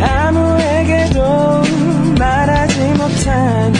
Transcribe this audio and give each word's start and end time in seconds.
아무에게도 0.00 1.62
말하지 2.18 2.78
못한 2.94 3.74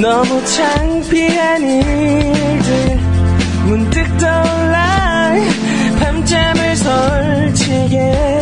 너무 0.00 0.44
창피한 0.44 1.62
일들. 1.62 3.00
문득 3.66 4.18
떠올라 4.18 5.34
밤잠을 6.00 6.76
설치게 6.76 8.35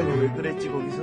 아 0.00 0.02
쪽팔리 0.02 0.20
왜 0.20 0.28
그랬지 0.36 0.68
거기서? 0.68 1.02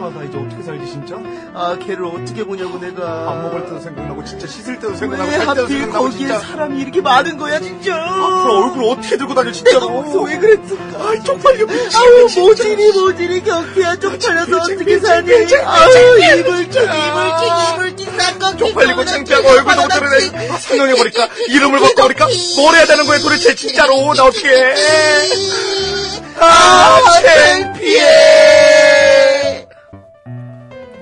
아 0.00 0.08
나 0.14 0.24
이제 0.24 0.38
어떻게 0.38 0.62
살지 0.62 0.86
진짜? 0.90 1.16
아 1.52 1.76
걔를 1.78 2.06
어떻게 2.06 2.42
보냐고 2.42 2.78
내가. 2.80 3.26
밥 3.26 3.42
먹을 3.42 3.64
때도 3.64 3.80
생각나고 3.80 4.24
진짜 4.24 4.46
씻을 4.46 4.76
때도 4.76 4.88
왜 4.92 4.96
생각나고 4.96 5.30
살 5.30 5.40
때도 5.40 5.50
하필 5.62 5.66
생각나고 5.78 6.04
거기에 6.04 6.18
진짜. 6.18 6.38
사람이 6.38 6.80
이렇게 6.80 7.00
많은 7.02 7.36
거야 7.36 7.60
진짜? 7.60 7.96
앞으로 7.96 8.64
얼굴 8.64 8.84
어떻게 8.84 9.16
들고 9.18 9.34
다녀 9.34 9.52
진짜로? 9.52 9.80
내가 9.80 9.92
거기서 10.00 10.20
왜 10.22 10.38
그랬을까? 10.38 10.98
아 11.04 11.22
쪽팔려. 11.22 11.66
아우 11.66 12.40
모질이 12.46 12.92
모질이 12.92 13.42
경태야. 13.42 13.96
쪽팔려서 13.96 14.56
어떻게 14.56 14.98
사니? 15.00 15.38
미친, 15.38 15.58
아우 15.58 15.90
이불킥 16.18 16.82
이불킥 16.82 17.74
이불킥 17.74 18.20
쌍꺼풀 18.20 18.58
쪽팔리고 18.58 19.04
창피하고 19.04 19.48
얼굴도 19.48 19.82
못 19.82 19.88
드러내 19.88 20.18
상명해버릴까? 20.58 21.28
이름을 21.48 21.78
바꿔버릴까? 21.80 22.26
뭘 22.56 22.74
해야 22.76 22.86
되는 22.86 23.04
거야 23.04 23.18
도대체 23.18 23.54
진짜로? 23.54 24.14
나 24.14 24.24
어떻게 24.24 24.48
해 24.48 24.74
아, 26.40 26.98
창피해. 27.22 28.00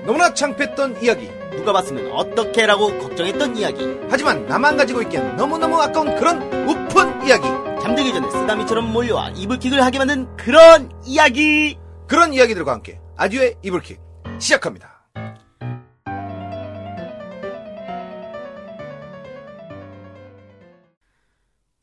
너무나 0.05 0.33
창피했던 0.33 1.01
이야기. 1.01 1.29
누가 1.51 1.73
봤으면 1.73 2.11
어떻게라고 2.11 2.97
걱정했던 2.99 3.57
이야기 3.57 3.97
하지만 4.09 4.45
나만 4.47 4.77
가지고 4.77 5.01
있기엔 5.03 5.35
너무너무 5.35 5.81
아까운 5.81 6.15
그런 6.15 6.41
우픈 6.67 7.25
이야기. 7.27 7.43
잠들기 7.81 8.13
전에 8.13 8.29
쓰다미처럼 8.29 8.91
몰려와 8.91 9.31
이불킥을 9.35 9.83
하게 9.83 9.97
만든 9.97 10.35
그런 10.37 10.91
이야기 11.05 11.77
그런 12.07 12.33
이야기들과 12.33 12.73
함께 12.73 12.99
아듀의 13.17 13.55
이불킥 13.63 13.99
시작합니다. 14.39 14.99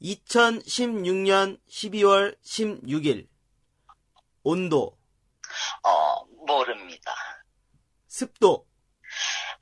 (2016년 0.02 1.58
12월 1.70 2.36
16일) 2.44 3.26
온도 4.50 4.96
어, 5.82 6.24
모릅니다. 6.46 7.12
습도 8.06 8.64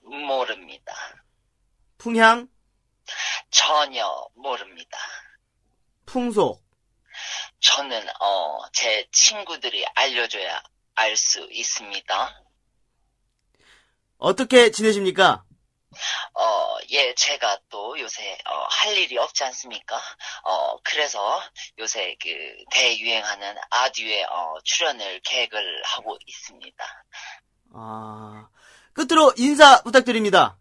모릅니다. 0.03 0.95
풍향 1.97 2.49
전혀 3.51 4.05
모릅니다. 4.35 4.99
풍속 6.05 6.63
저는, 7.61 8.07
어, 8.21 8.59
제 8.75 9.09
친구들이 9.11 9.87
알려줘야 9.95 10.63
알 10.97 11.17
수 11.17 11.49
있습니다. 11.51 12.45
어떻게 14.19 14.71
지내십니까 14.71 15.44
어, 16.35 16.77
예, 16.91 17.15
제가 17.15 17.59
또 17.69 17.99
요새, 17.99 18.39
어, 18.47 18.67
할 18.71 18.97
일이 18.97 19.19
없지 19.19 19.45
않습니까? 19.45 20.01
어, 20.45 20.77
그래서 20.83 21.43
요새 21.79 22.17
그 22.21 22.29
대유행하는 22.71 23.57
아듀에, 23.71 24.25
어, 24.25 24.57
출연을 24.65 25.21
계획을 25.21 25.83
하고 25.85 26.17
있습니다. 26.27 27.05
아 27.75 28.49
끝으로 28.93 29.33
인사 29.37 29.83
부탁드립니다 29.83 30.57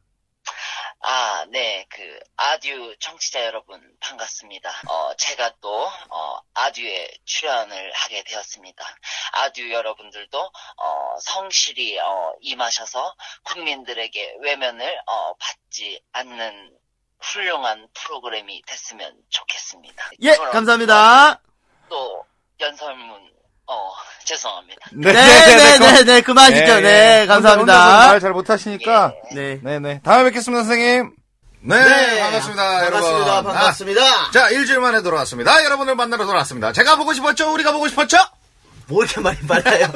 아, 1.05 1.45
네, 1.49 1.85
그, 1.89 2.19
아듀 2.37 2.95
청취자 2.97 3.43
여러분, 3.43 3.81
반갑습니다. 3.99 4.69
어, 4.87 5.13
제가 5.17 5.51
또, 5.59 5.85
어, 6.09 6.39
아듀에 6.53 7.09
출연을 7.25 7.91
하게 7.91 8.23
되었습니다. 8.23 8.85
아듀 9.33 9.69
여러분들도, 9.69 10.39
어, 10.77 11.15
성실히, 11.19 11.99
어, 11.99 12.33
임하셔서 12.39 13.15
국민들에게 13.43 14.37
외면을, 14.39 14.97
어, 15.07 15.33
받지 15.35 16.01
않는 16.13 16.73
훌륭한 17.19 17.89
프로그램이 17.93 18.61
됐으면 18.65 19.13
좋겠습니다. 19.27 20.11
예 20.21 20.35
감사합니다 20.35 21.41
또, 21.89 22.25
연설문, 22.61 23.32
어, 23.67 23.91
죄송합니다. 24.25 24.81
네네네 24.91 26.03
네 26.03 26.21
그만하시죠 26.21 26.79
네 26.81 27.25
감사합니다 27.27 28.07
말 28.07 28.19
잘 28.19 28.31
못하시니까. 28.31 29.13
네 29.33 29.59
네네. 29.63 30.01
다음에 30.03 30.25
뵙겠습니다, 30.25 30.63
선생님. 30.63 31.11
네, 31.65 32.19
반갑습니다, 32.19 32.85
여러분. 32.85 32.99
반갑습니다 33.01 33.41
반갑습니다 33.43 34.01
아, 34.03 34.31
자, 34.31 34.49
일주일 34.49 34.79
만에 34.81 35.01
돌아왔습니다. 35.01 35.63
여러분을 35.63 35.95
만나러 35.95 36.25
돌아왔습니다. 36.25 36.73
제가 36.73 36.97
보고 36.97 37.13
싶었죠? 37.13 37.53
우리가 37.53 37.71
보고 37.71 37.87
싶었죠? 37.87 38.17
뭐 38.87 39.01
이렇게 39.03 39.21
많이 39.21 39.39
빨라요 39.47 39.87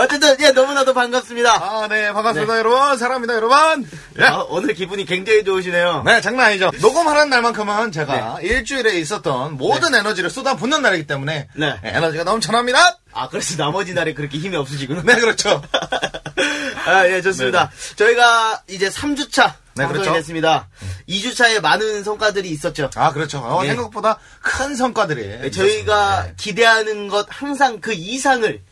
어쨌든 0.00 0.34
예 0.40 0.50
너무나도 0.52 0.94
반갑습니다 0.94 1.52
아, 1.62 1.86
네, 1.88 2.10
반갑습니다, 2.12 2.58
여러분. 2.58 2.96
사랑합니다, 2.96 3.34
여러분. 3.34 3.86
예. 4.18 4.24
아, 4.24 4.46
오늘 4.48 4.72
기분이 4.72 5.04
굉장히 5.04 5.44
좋으시네요 5.44 6.04
네, 6.06 6.22
장난 6.22 6.46
아니죠. 6.46 6.70
녹음하는 6.80 7.28
날만큼은 7.28 7.92
제가 7.92 8.38
일주일에 8.40 8.98
있었던 8.98 9.58
모든 9.58 9.94
에너지를 9.94 10.30
쏟아붓는 10.30 10.80
날이기 10.80 11.06
때문에 11.06 11.48
네. 11.54 11.80
예, 11.84 11.88
에너지가 11.90 12.24
넘쳐납니다. 12.24 12.98
아 13.12 13.28
그래서 13.28 13.56
나머지 13.62 13.92
날에 13.92 14.14
그렇게 14.14 14.38
힘이 14.38 14.56
없으시구나 14.56 15.02
네, 15.02 15.20
그렇죠. 15.20 15.62
아, 16.86 17.06
예, 17.06 17.20
좋습니다. 17.20 17.70
저희가 17.96 18.62
이제 18.68 18.88
3주차 18.88 19.52
네, 19.74 19.86
그렇죠. 19.86 20.14
됐습니다. 20.14 20.68
2주차에 21.10 21.60
많은 21.60 22.04
성과들이 22.04 22.48
있었죠. 22.48 22.88
아, 22.96 23.12
그렇죠. 23.12 23.40
어, 23.40 23.62
네. 23.62 23.68
생각보다 23.68 24.18
큰 24.40 24.74
성과들이. 24.74 25.26
네, 25.26 25.50
저희가 25.50 25.60
있었습니다. 25.60 26.26
기대하는 26.38 27.08
것 27.08 27.26
항상 27.28 27.80
그 27.80 27.92
이상을 27.92 28.62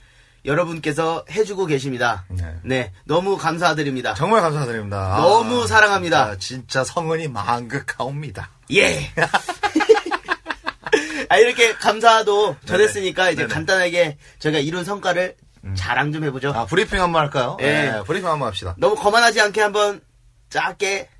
여러분께서 0.48 1.24
해주고 1.30 1.66
계십니다. 1.66 2.24
네. 2.28 2.54
네, 2.64 2.92
너무 3.04 3.36
감사드립니다. 3.36 4.14
정말 4.14 4.40
감사드립니다. 4.40 5.16
아, 5.16 5.20
너무 5.20 5.66
사랑합니다. 5.66 6.38
진짜, 6.38 6.40
진짜 6.40 6.84
성은이 6.84 7.28
망극하옵니다. 7.28 8.50
예. 8.72 9.10
아, 11.28 11.36
이렇게 11.36 11.74
감사도 11.74 12.56
전했으니까 12.64 13.30
이제 13.30 13.42
네네. 13.42 13.54
간단하게 13.54 14.16
저희가 14.38 14.58
이룬 14.58 14.84
성과를 14.84 15.36
자랑 15.74 16.12
좀 16.12 16.24
해보죠. 16.24 16.52
아, 16.54 16.64
브리핑 16.64 17.00
한번 17.00 17.22
할까요? 17.22 17.58
예. 17.60 17.66
네, 17.66 18.02
브리핑 18.06 18.28
한번 18.28 18.48
합시다. 18.48 18.74
너무 18.78 18.96
거만하지 18.96 19.40
않게 19.42 19.60
한번 19.60 20.00
짧게 20.48 21.10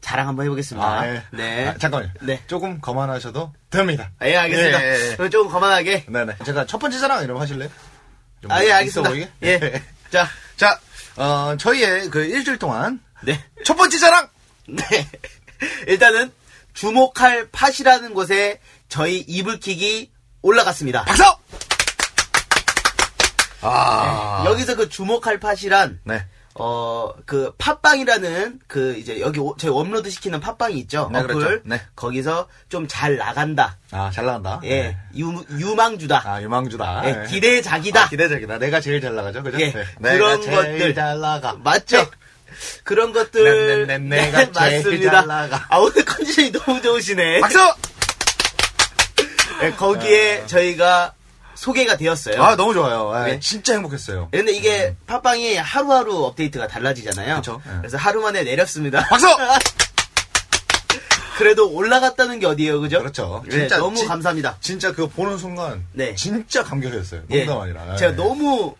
자랑 0.00 0.26
한번 0.26 0.46
해보겠습니다. 0.46 0.86
아, 0.86 1.08
예. 1.08 1.22
네. 1.30 1.68
아, 1.68 1.74
잠깐만요. 1.78 2.12
네. 2.22 2.42
조금 2.48 2.80
거만하셔도 2.80 3.52
됩니다. 3.70 4.10
아, 4.18 4.26
예, 4.26 4.36
알겠습니다. 4.36 4.82
예, 4.82 4.88
예, 4.88 5.16
예. 5.20 5.30
조금 5.30 5.50
거만하게. 5.50 6.06
네네. 6.08 6.38
제가 6.44 6.66
첫 6.66 6.78
번째 6.78 6.98
자랑 6.98 7.22
이름 7.22 7.38
하실래요? 7.38 7.68
좀 8.44 8.52
아, 8.52 8.62
예, 8.62 8.72
알겠습니다. 8.72 9.08
보이게? 9.08 9.30
예. 9.42 9.82
자, 10.10 10.28
자, 10.58 10.78
어, 11.16 11.56
저희의 11.58 12.10
그 12.10 12.22
일주일 12.26 12.58
동안 12.58 13.00
네. 13.22 13.42
첫 13.64 13.74
번째 13.74 13.98
자랑! 13.98 14.28
네. 14.68 14.84
일단은 15.88 16.30
주목할 16.74 17.48
팟이라는 17.50 18.12
곳에 18.12 18.60
저희 18.90 19.20
이불킥이 19.20 20.10
올라갔습니다. 20.42 21.04
박수! 21.04 21.22
아. 23.62 24.44
여기서 24.46 24.76
그 24.76 24.90
주목할 24.90 25.40
팟이란 25.40 26.00
네. 26.04 26.26
어, 26.56 27.12
그, 27.26 27.52
팟빵이라는, 27.58 28.60
그, 28.68 28.96
이제, 28.96 29.18
여기, 29.20 29.40
오- 29.40 29.56
저희 29.56 29.72
업로드 29.72 30.08
시키는 30.08 30.38
팟빵이 30.38 30.78
있죠? 30.80 31.10
네, 31.12 31.18
어플. 31.18 31.34
그렇죠. 31.34 31.62
네. 31.64 31.80
거기서 31.96 32.48
좀 32.68 32.86
잘 32.86 33.16
나간다. 33.16 33.76
아, 33.90 34.10
잘 34.14 34.24
나간다. 34.26 34.60
예. 34.62 34.68
네. 34.82 34.96
유, 35.16 35.44
유망주다. 35.58 36.22
아, 36.24 36.40
유망주다. 36.42 37.02
예, 37.08 37.12
네. 37.12 37.26
기대작이다. 37.26 38.02
아, 38.04 38.08
기대작이다. 38.08 38.58
내가 38.58 38.80
제일 38.80 39.00
잘 39.00 39.16
나가죠, 39.16 39.42
그죠? 39.42 39.58
예, 39.60 39.72
네. 39.72 40.16
그런 40.16 40.40
내가 40.40 40.56
것들. 40.62 40.94
잘 40.94 41.18
나가. 41.20 41.54
맞죠? 41.54 41.96
네. 41.98 42.06
그런 42.84 43.12
것들. 43.12 43.86
네, 43.88 43.98
네, 43.98 43.98
네, 43.98 44.30
제일 44.32 44.50
맞습니다. 45.10 45.64
아, 45.68 45.78
오늘 45.78 46.04
컨디션이 46.04 46.52
너무 46.52 46.80
좋으시네. 46.80 47.40
박수! 47.40 47.58
예, 49.62 49.70
거기에 49.72 50.46
저희가 50.46 51.14
소개가 51.54 51.96
되었어요. 51.96 52.42
아, 52.42 52.56
너무 52.56 52.74
좋아요. 52.74 53.12
예, 53.28 53.32
네. 53.32 53.40
진짜 53.40 53.74
행복했어요. 53.74 54.28
근데 54.32 54.52
이게 54.52 54.96
팟빵이 55.06 55.56
하루하루 55.56 56.24
업데이트가 56.24 56.66
달라지잖아요. 56.68 57.36
그쵸, 57.36 57.60
예. 57.66 57.70
그래서 57.78 57.96
하루 57.96 58.20
만에 58.22 58.42
내렸습니다. 58.42 59.04
박수! 59.08 59.26
그래도 61.38 61.68
올라갔다는 61.72 62.38
게 62.38 62.46
어디예요, 62.46 62.80
그죠? 62.80 62.98
그렇죠. 63.00 63.42
네, 63.46 63.50
진짜 63.60 63.78
너무 63.78 63.96
진- 63.96 64.06
감사합니다. 64.06 64.56
진짜 64.60 64.92
그거 64.92 65.08
보는 65.08 65.36
순간 65.36 65.84
네. 65.92 66.14
진짜 66.14 66.62
감격이었어요. 66.62 67.22
예. 67.30 67.44
농담 67.44 67.62
아니라. 67.62 67.96
제가 67.96 68.12
예. 68.12 68.16
너무 68.16 68.76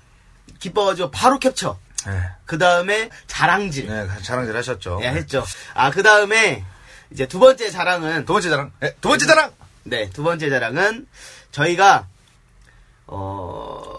기뻐가지고 0.60 1.10
바로 1.10 1.38
캡처. 1.40 1.76
예. 2.06 2.12
그 2.46 2.56
다음에 2.58 3.10
자랑질. 3.26 3.86
네, 3.88 4.06
자랑질 4.22 4.56
하셨죠. 4.56 5.00
예, 5.02 5.08
했죠. 5.08 5.44
아, 5.74 5.90
그 5.90 6.04
다음에 6.04 6.64
이제 7.10 7.26
두 7.26 7.40
번째 7.40 7.70
자랑은 7.70 8.24
두 8.24 8.32
번째 8.34 8.50
자랑. 8.50 8.70
예, 8.82 8.94
두 9.00 9.08
번째 9.08 9.26
자랑. 9.26 9.50
네, 9.82 10.10
두 10.10 10.22
번째 10.22 10.48
자랑은 10.48 11.06
저희가 11.50 12.06
어 13.14 13.98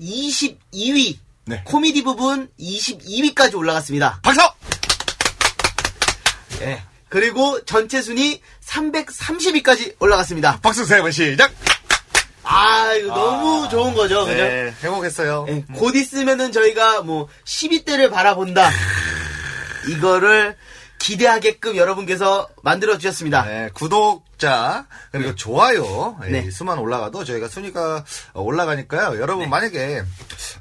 22위 0.00 1.18
네. 1.44 1.62
코미디 1.64 2.02
부분 2.02 2.50
22위까지 2.58 3.54
올라갔습니다. 3.54 4.18
박수. 4.22 4.40
예. 6.62 6.82
그리고 7.08 7.64
전체 7.64 8.02
순위 8.02 8.40
330위까지 8.64 9.94
올라갔습니다. 10.00 10.58
박수 10.60 10.84
세번 10.84 11.12
시작. 11.12 11.52
아, 12.42 12.92
이거 12.94 13.14
너무 13.14 13.68
좋은 13.68 13.94
거죠. 13.94 14.24
그죠? 14.24 14.36
네, 14.36 14.72
행복했어요. 14.82 15.46
예, 15.48 15.64
곧 15.74 15.94
있으면은 15.96 16.52
저희가 16.52 17.02
뭐 17.02 17.28
10위대를 17.44 18.10
바라본다. 18.10 18.70
이거를 19.88 20.56
기대하게끔 21.06 21.76
여러분께서 21.76 22.48
만들어 22.64 22.98
주셨습니다. 22.98 23.44
네, 23.44 23.70
구독자 23.72 24.88
그리고 25.12 25.36
좋아요 25.36 26.18
예, 26.24 26.30
네. 26.30 26.50
수만 26.50 26.80
올라가도 26.80 27.22
저희가 27.22 27.46
순위가 27.46 28.04
어, 28.32 28.42
올라가니까요. 28.42 29.20
여러분 29.20 29.48
만약에 29.48 30.02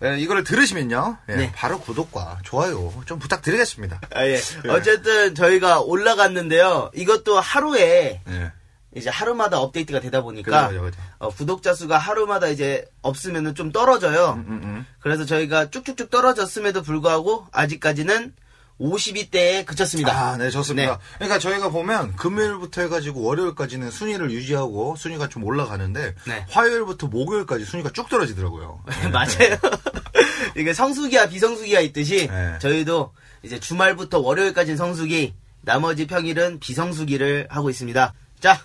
예, 0.03 0.17
이거를 0.19 0.43
들으시면요, 0.43 1.17
예, 1.29 1.35
네. 1.35 1.51
바로 1.55 1.79
구독과 1.79 2.41
좋아요 2.43 2.93
좀 3.07 3.17
부탁드리겠습니다. 3.17 4.01
아, 4.13 4.27
예. 4.27 4.39
어쨌든 4.69 5.33
저희가 5.33 5.81
올라갔는데요. 5.81 6.91
이것도 6.93 7.39
하루에 7.39 8.21
예. 8.27 8.51
이제 8.95 9.09
하루마다 9.09 9.59
업데이트가 9.59 9.99
되다 9.99 10.21
보니까 10.21 10.67
그죠, 10.67 10.81
그죠. 10.83 11.01
어, 11.17 11.29
구독자 11.29 11.73
수가 11.73 11.97
하루마다 11.97 12.49
이제 12.49 12.85
없으면은 13.01 13.55
좀 13.55 13.71
떨어져요. 13.71 14.43
음, 14.47 14.61
음. 14.63 14.85
그래서 14.99 15.25
저희가 15.25 15.71
쭉쭉쭉 15.71 16.11
떨어졌음에도 16.11 16.83
불구하고 16.83 17.47
아직까지는 17.51 18.35
50위대에 18.79 19.65
그쳤습니다. 19.65 20.11
아, 20.11 20.37
네, 20.37 20.49
좋습니다. 20.49 20.97
네. 20.97 21.03
그러니까 21.15 21.39
저희가 21.39 21.69
보면 21.69 22.15
금요일부터 22.15 22.81
해가지고 22.81 23.21
월요일까지는 23.21 23.89
순위를 23.91 24.31
유지하고 24.31 24.95
순위가 24.97 25.29
좀 25.29 25.43
올라가는데 25.43 26.13
네. 26.27 26.45
화요일부터 26.49 27.07
목요일까지 27.07 27.63
순위가 27.65 27.91
쭉 27.91 28.09
떨어지더라고요. 28.09 28.83
맞아요. 29.13 29.57
이게 30.57 30.73
성수기와 30.73 31.27
비성수기가 31.27 31.79
있듯이 31.81 32.27
네. 32.27 32.57
저희도 32.59 33.13
이제 33.43 33.59
주말부터 33.59 34.19
월요일까지는 34.19 34.77
성수기, 34.77 35.33
나머지 35.61 36.05
평일은 36.07 36.59
비성수기를 36.59 37.47
하고 37.49 37.69
있습니다. 37.69 38.13
자, 38.41 38.61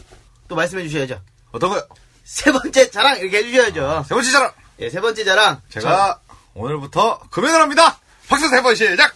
또 0.49 0.57
말씀해 0.57 0.83
주셔야죠. 0.89 1.21
어떤 1.53 1.71
거요? 1.71 1.83
세 2.25 2.51
번째 2.53 2.91
자랑 2.91 3.19
이렇게 3.19 3.39
해주셔야죠. 3.39 4.05
세 4.09 4.15
번째 4.15 4.31
자랑. 4.31 4.53
예, 4.81 4.91
세 4.91 5.01
번째 5.01 5.25
자랑. 5.25 5.61
제가 5.69 6.21
오늘부터 6.55 7.21
금연을 7.31 7.61
합니다. 7.61 7.99
박수 8.29 8.49
세 8.49 8.63
번 8.63 8.75
시작. 8.75 9.15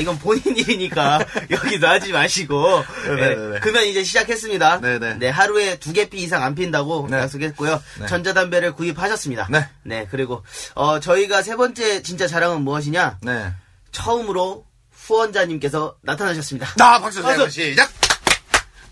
저- 0.00 0.02
이건 0.02 0.18
본인 0.18 0.56
일이니까 0.56 1.24
여기서 1.50 1.86
하지 1.88 2.12
마시고 2.12 2.84
네네네. 3.06 3.54
예, 3.56 3.60
금연 3.60 3.84
이제 3.84 4.02
시작했습니다. 4.04 4.80
네네. 4.80 5.14
네, 5.18 5.28
하루에 5.28 5.76
두 5.78 5.92
개 5.92 6.08
피 6.08 6.18
이상 6.18 6.42
안 6.42 6.54
핀다고 6.54 7.08
네. 7.10 7.18
약속했고요. 7.18 7.82
네. 8.00 8.06
전자담배를 8.06 8.72
구입하셨습니다. 8.72 9.48
네. 9.84 10.06
그리고 10.10 10.44
어, 10.74 10.98
저희가 11.00 11.42
세 11.42 11.56
번째 11.56 12.02
진짜 12.02 12.26
자랑은 12.26 12.62
무엇이냐? 12.62 13.18
네. 13.22 13.52
처음으로 13.92 14.64
후원자님께서 14.92 15.96
나타나셨습니다. 16.02 16.74
나 16.76 17.00
박수 17.00 17.18
세 17.20 17.22
박수. 17.24 17.38
번 17.40 17.50
시작. 17.50 17.90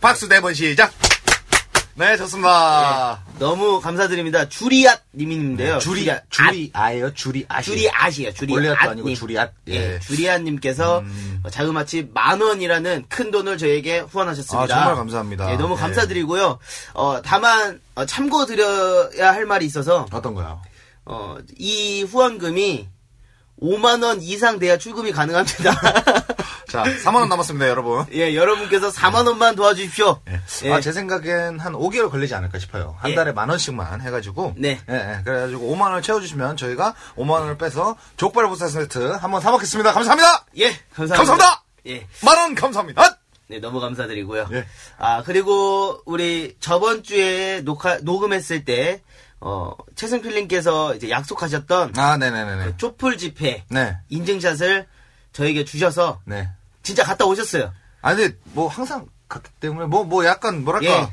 박수 0.01 0.29
네 0.29 0.41
번 0.41 0.55
시작. 0.55 0.93
네, 1.99 2.17
좋습니다. 2.17 3.25
너무 3.41 3.81
감사드립니다. 3.81 4.49
주리앗 4.49 5.01
님인데요. 5.13 5.75
네, 5.75 5.79
주리, 5.81 6.01
주리앗. 6.03 6.31
주리, 6.31 6.71
아예요? 6.73 7.13
주리, 7.13 7.45
아시. 7.49 7.73
주리앗이에요. 7.73 8.35
주리앗. 8.35 8.81
아니고 8.81 9.09
님. 9.09 9.17
주리앗. 9.17 9.53
예. 9.67 9.75
예. 9.75 9.95
음. 9.95 10.01
주리앗 10.01 10.43
님께서 10.43 11.03
어, 11.43 11.51
자그마치 11.51 12.11
만 12.15 12.41
원이라는 12.41 13.07
큰 13.09 13.33
돈을 13.33 13.59
저에게 13.59 13.99
후원하셨습니다. 13.99 14.63
아, 14.63 14.79
정말 14.79 14.95
감사합니다. 14.95 15.51
예, 15.51 15.57
너무 15.57 15.75
예. 15.75 15.79
감사드리고요. 15.81 16.61
어, 16.95 17.21
다만 17.25 17.81
어, 17.97 18.07
참고 18.07 18.47
드려야 18.47 19.33
할 19.33 19.45
말이 19.45 19.67
있어서 19.67 20.07
어떤 20.13 20.35
거요? 20.35 20.63
어, 21.05 21.37
이 21.57 22.05
후원금이 22.05 22.89
5만 23.61 24.05
원 24.05 24.23
이상 24.23 24.61
돼야 24.61 24.79
출금이 24.79 25.11
가능합니다. 25.11 25.75
자, 26.69 26.85
4만원 26.85 27.29
남았습니다, 27.29 27.69
여러분. 27.69 28.05
예, 28.13 28.35
여러분께서 28.35 28.91
4만 28.91 29.27
원만 29.27 29.57
도와주십시오. 29.57 30.21
예. 30.29 30.73
아, 30.73 30.81
제 30.81 30.93
생각엔 30.93 31.59
한 31.59 31.73
5개월 31.73 32.11
걸리지 32.11 32.35
않을까 32.35 32.59
싶어요. 32.59 32.95
한 32.99 33.11
예. 33.11 33.15
달에 33.15 33.33
만 33.33 33.49
원씩만 33.49 34.03
해가지고. 34.03 34.55
네. 34.57 34.79
예, 34.89 34.95
예. 34.95 35.23
그래가지고 35.25 35.75
5만 35.75 35.83
원을 35.83 36.03
채워주시면 36.03 36.59
저희가 36.59 36.95
5만 37.17 37.31
원을 37.31 37.57
빼서 37.57 37.97
족발 38.19 38.49
부사 38.49 38.69
세트 38.69 39.13
한번 39.13 39.41
사먹겠습니다. 39.41 39.93
감사합니다! 39.93 40.45
예, 40.59 40.71
감사합니다. 40.95 41.17
감사합니다! 41.17 41.65
예. 41.87 42.07
만원 42.23 42.55
감사합니다! 42.55 43.19
네, 43.49 43.61
너무 43.61 43.81
감사드리고요. 43.81 44.49
예. 44.53 44.67
아, 44.99 45.23
그리고 45.25 46.03
우리 46.05 46.55
저번 46.61 47.03
주에 47.03 47.63
녹화, 47.63 47.97
녹음했을 48.03 48.67
때, 48.67 49.01
어, 49.41 49.73
최승필님께서 49.95 50.97
이제 50.97 51.09
약속하셨던 51.09 51.95
아, 51.97 52.17
네네네네. 52.19 52.65
그 52.65 52.77
쪽풀 52.77 53.17
집회 53.17 53.65
네. 53.71 53.97
인증샷을 54.11 54.87
저에게 55.33 55.65
주셔서 55.65 56.21
네. 56.25 56.49
진짜 56.89 57.05
갔다 57.05 57.27
오셨어요. 57.27 57.71
아, 58.01 58.15
근데 58.15 58.35
뭐 58.55 58.67
항상 58.67 59.07
갔기 59.29 59.51
때문에 59.61 59.87
뭐, 59.87 60.05
뭐 60.05 60.25
약간 60.25 60.65
뭐랄까. 60.65 60.87
예. 60.87 61.09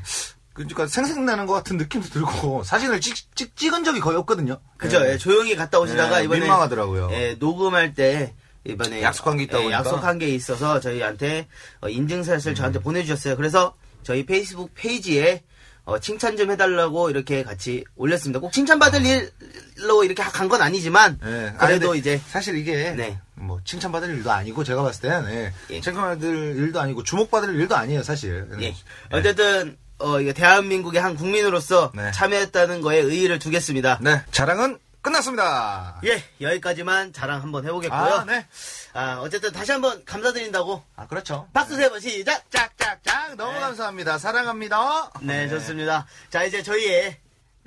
그러니까 0.54 0.86
생생나는 0.86 1.44
것 1.44 1.52
같은 1.52 1.76
느낌도 1.76 2.08
들고 2.08 2.62
사진을 2.64 3.02
찍, 3.02 3.14
찍, 3.36 3.54
찍은 3.54 3.84
적이 3.84 4.00
거의 4.00 4.16
없거든요. 4.16 4.58
그죠? 4.78 5.04
예. 5.04 5.12
예, 5.12 5.18
조용히 5.18 5.54
갔다 5.54 5.78
오시다가 5.78 6.20
예, 6.20 6.24
이번에 6.24 6.40
민망하더라고요. 6.40 7.10
예, 7.12 7.36
녹음할 7.38 7.92
때 7.92 8.32
이번에 8.64 9.02
약속한 9.02 9.36
게 9.36 9.42
있다 9.42 9.62
예. 9.64 9.70
약속한 9.70 10.18
게 10.18 10.28
있어서 10.28 10.80
저희한테 10.80 11.46
어, 11.82 11.90
인증샷을 11.90 12.52
음. 12.52 12.54
저한테 12.54 12.78
보내주셨어요. 12.78 13.36
그래서 13.36 13.74
저희 14.02 14.24
페이스북 14.24 14.72
페이지에 14.72 15.44
어, 15.86 15.98
칭찬 16.00 16.36
좀 16.36 16.50
해달라고 16.50 17.10
이렇게 17.10 17.44
같이 17.44 17.84
올렸습니다. 17.94 18.40
꼭 18.40 18.52
칭찬받을 18.52 19.02
일로 19.06 20.02
이렇게 20.04 20.22
간 20.22 20.48
건 20.48 20.60
아니지만 20.60 21.18
예. 21.24 21.54
아, 21.58 21.66
그래도 21.66 21.88
근데 21.90 21.98
이제 22.00 22.20
사실 22.28 22.56
이게 22.56 22.90
네. 22.92 23.18
뭐 23.34 23.60
칭찬받을 23.64 24.10
일도 24.16 24.30
아니고 24.30 24.64
제가 24.64 24.82
봤을 24.82 25.02
때는 25.02 25.30
예. 25.32 25.52
예. 25.70 25.80
칭찬받을 25.80 26.56
일도 26.56 26.80
아니고 26.80 27.02
주목받을 27.04 27.54
일도 27.54 27.76
아니에요 27.76 28.02
사실. 28.02 28.46
예. 28.60 28.74
어쨌든 29.12 29.76
어, 29.98 30.18
대한민국의 30.34 31.00
한 31.00 31.14
국민으로서 31.16 31.90
네. 31.94 32.10
참여했다는 32.12 32.80
거에 32.82 32.98
의의를 32.98 33.38
두겠습니다. 33.38 33.98
네 34.02 34.22
자랑은 34.32 34.78
끝났습니다. 35.16 36.00
예, 36.04 36.24
여기까지만 36.40 37.12
자랑 37.12 37.40
한번 37.40 37.64
해보겠고요. 37.64 37.98
아 38.00 38.24
네. 38.24 38.44
아, 38.92 39.18
어쨌든 39.20 39.52
다시 39.52 39.70
한번 39.70 40.04
감사드린다고 40.04 40.82
아 40.96 41.06
그렇죠. 41.06 41.48
박수 41.52 41.76
세번 41.76 42.00
시작! 42.00 42.50
짝짝짝 42.50 43.36
너무 43.36 43.52
네. 43.52 43.60
감사합니다. 43.60 44.18
사랑합니다. 44.18 45.12
네, 45.22 45.48
좋습니다. 45.48 46.06
자, 46.28 46.42
이제 46.42 46.60
저희의 46.62 47.18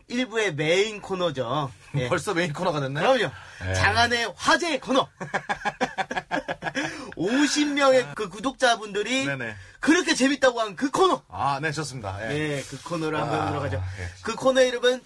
일부의 0.10 0.53
메인 0.55 1.00
코너죠. 1.01 1.72
예. 1.96 2.10
벌써 2.10 2.34
메인 2.34 2.51
코너가 2.51 2.81
됐나요? 2.81 3.13
그럼요. 3.13 3.31
네. 3.63 3.74
장안의 3.74 4.34
화제 4.36 4.77
코너. 4.79 5.08
50명의 7.15 8.15
그 8.15 8.27
구독자분들이 8.29 9.25
네네. 9.27 9.55
그렇게 9.79 10.13
재밌다고 10.13 10.60
한 10.60 10.75
그 10.75 10.91
코너. 10.91 11.24
아 11.29 11.60
네 11.62 11.72
좋습니다. 11.72 12.17
예. 12.31 12.58
예, 12.58 12.63
그 12.63 12.81
코너를 12.84 13.17
한번 13.19 13.39
아, 13.39 13.50
들어가죠. 13.50 13.77
예. 14.00 14.10
그 14.24 14.36
코너 14.36 14.62
이름은 14.62 15.01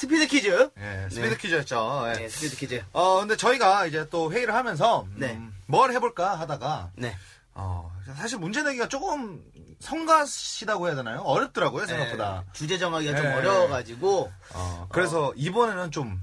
스피드 0.00 0.26
퀴즈. 0.28 0.70
예, 0.78 1.08
스피드 1.10 1.28
네. 1.28 1.36
퀴즈였죠. 1.36 2.04
예. 2.06 2.12
네, 2.20 2.28
스피드 2.30 2.56
퀴즈. 2.56 2.82
어 2.94 3.20
근데 3.20 3.36
저희가 3.36 3.84
이제 3.84 4.08
또 4.08 4.32
회의를 4.32 4.54
하면서 4.54 5.02
음, 5.02 5.14
네. 5.18 5.38
뭘 5.66 5.92
해볼까 5.92 6.40
하다가 6.40 6.92
네. 6.94 7.14
어 7.52 7.92
사실 8.16 8.38
문제 8.38 8.62
내기가 8.62 8.88
조금 8.88 9.44
성가시다고 9.80 10.86
해야 10.86 10.94
되나요? 10.96 11.20
어렵더라고요 11.20 11.84
생각보다. 11.84 12.44
예, 12.46 12.52
주제 12.54 12.78
정하기가 12.78 13.14
좀 13.14 13.26
예. 13.26 13.34
어려워가지고. 13.34 14.32
어, 14.54 14.86
그래서 14.90 15.34
이번에는 15.36 15.90
좀 15.90 16.18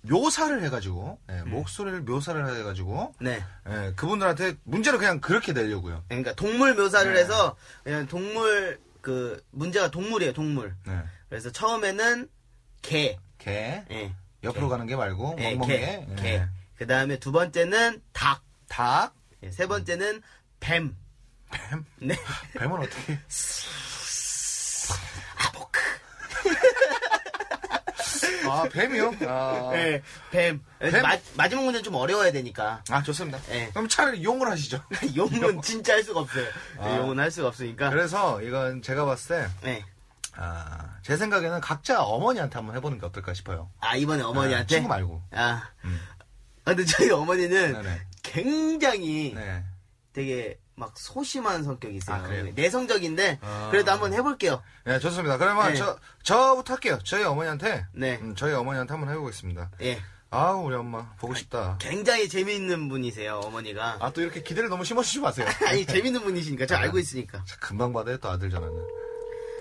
묘사를 0.00 0.60
해가지고 0.64 1.20
예, 1.30 1.34
음. 1.34 1.50
목소리를 1.50 2.00
묘사를 2.00 2.56
해가지고 2.58 3.14
네. 3.20 3.44
예, 3.68 3.92
그분들한테 3.94 4.56
문제를 4.64 4.98
그냥 4.98 5.20
그렇게 5.20 5.52
내려고요. 5.52 6.02
그러니까 6.08 6.34
동물 6.34 6.74
묘사를 6.74 7.14
네. 7.14 7.20
해서 7.20 7.54
그냥 7.84 8.08
동물 8.08 8.80
그 9.00 9.40
문제가 9.52 9.92
동물이에요, 9.92 10.32
동물. 10.32 10.74
네. 10.84 10.98
그래서 11.28 11.52
처음에는 11.52 12.28
개. 12.82 13.16
개 13.38 13.82
예. 13.90 14.12
옆으로 14.44 14.68
가는 14.68 14.86
게 14.86 14.96
말고 14.96 15.36
예, 15.38 15.52
멍멍 15.54 15.68
개. 15.68 15.78
개. 15.78 16.06
예. 16.10 16.14
개. 16.16 16.44
그 16.76 16.86
다음에 16.86 17.18
두 17.18 17.32
번째는 17.32 18.02
닭. 18.12 18.42
닭. 18.68 19.14
예, 19.42 19.50
세 19.50 19.66
번째는 19.66 20.22
뱀. 20.60 20.96
뱀. 21.50 21.84
네. 21.98 22.16
뱀은 22.58 22.80
어떻게? 22.80 23.18
아보크. 25.36 25.80
아, 28.48 28.64
뱀이요? 28.70 29.14
아, 29.26 29.70
네, 29.72 30.02
뱀. 30.30 30.60
뱀? 30.78 31.02
마, 31.02 31.16
마지막 31.34 31.62
문제는 31.64 31.84
좀 31.84 31.94
어려워야 31.94 32.32
되니까. 32.32 32.82
아, 32.90 33.02
좋습니다. 33.02 33.38
네. 33.48 33.70
그럼 33.70 33.88
차라리 33.88 34.22
용을 34.22 34.50
하시죠. 34.50 34.82
용은 35.16 35.60
진짜 35.62 35.94
할 35.94 36.02
수가 36.02 36.20
없어요. 36.20 36.46
아. 36.78 36.88
네, 36.88 36.96
용은 36.96 37.18
할 37.18 37.30
수가 37.30 37.48
없으니까. 37.48 37.90
그래서 37.90 38.42
이건 38.42 38.82
제가 38.82 39.04
봤을 39.04 39.36
때, 39.36 39.48
네. 39.62 39.84
아, 40.34 40.98
제 41.02 41.16
생각에는 41.16 41.60
각자 41.60 42.02
어머니한테 42.02 42.56
한번 42.56 42.76
해보는 42.76 42.98
게 42.98 43.06
어떨까 43.06 43.34
싶어요. 43.34 43.70
아, 43.80 43.96
이번에 43.96 44.22
어머니한테? 44.22 44.74
친구 44.74 44.88
말고. 44.88 45.22
아. 45.32 45.68
음. 45.84 46.00
아, 46.64 46.74
근데 46.74 46.84
저희 46.84 47.10
어머니는 47.10 47.72
네네. 47.72 48.00
굉장히 48.22 49.32
네. 49.34 49.64
되게 50.12 50.58
막 50.74 50.96
소심한 50.96 51.64
성격이 51.64 51.96
있어요. 51.96 52.16
아, 52.16 52.22
그래요? 52.22 52.50
내성적인데, 52.54 53.38
아. 53.42 53.68
그래도 53.70 53.92
한번 53.92 54.12
해볼게요. 54.14 54.62
네, 54.84 54.98
좋습니다. 54.98 55.36
그러면 55.36 55.72
네. 55.72 55.76
저, 55.76 55.98
저부터 56.22 56.74
할게요. 56.74 56.98
저희 57.04 57.24
어머니한테. 57.24 57.86
네. 57.92 58.18
음, 58.22 58.34
저희 58.34 58.52
어머니한테 58.54 58.92
한번 58.92 59.10
해보겠습니다. 59.10 59.70
예. 59.82 60.00
아우, 60.30 60.64
우리 60.64 60.74
엄마. 60.74 61.12
보고 61.18 61.34
싶다. 61.34 61.76
굉장히 61.78 62.26
재미있는 62.26 62.88
분이세요, 62.88 63.40
어머니가. 63.44 63.98
아, 64.00 64.10
또 64.12 64.22
이렇게 64.22 64.42
기대를 64.42 64.70
너무 64.70 64.82
심어주지 64.82 65.20
마세요. 65.20 65.46
아니, 65.68 65.84
재밌는 65.84 66.22
분이시니까. 66.22 66.64
저 66.64 66.76
알고 66.76 66.98
있으니까. 66.98 67.44
자, 67.44 67.56
금방 67.60 67.92
받아요, 67.92 68.16
또 68.16 68.30
아들 68.30 68.48
전화는. 68.48 68.74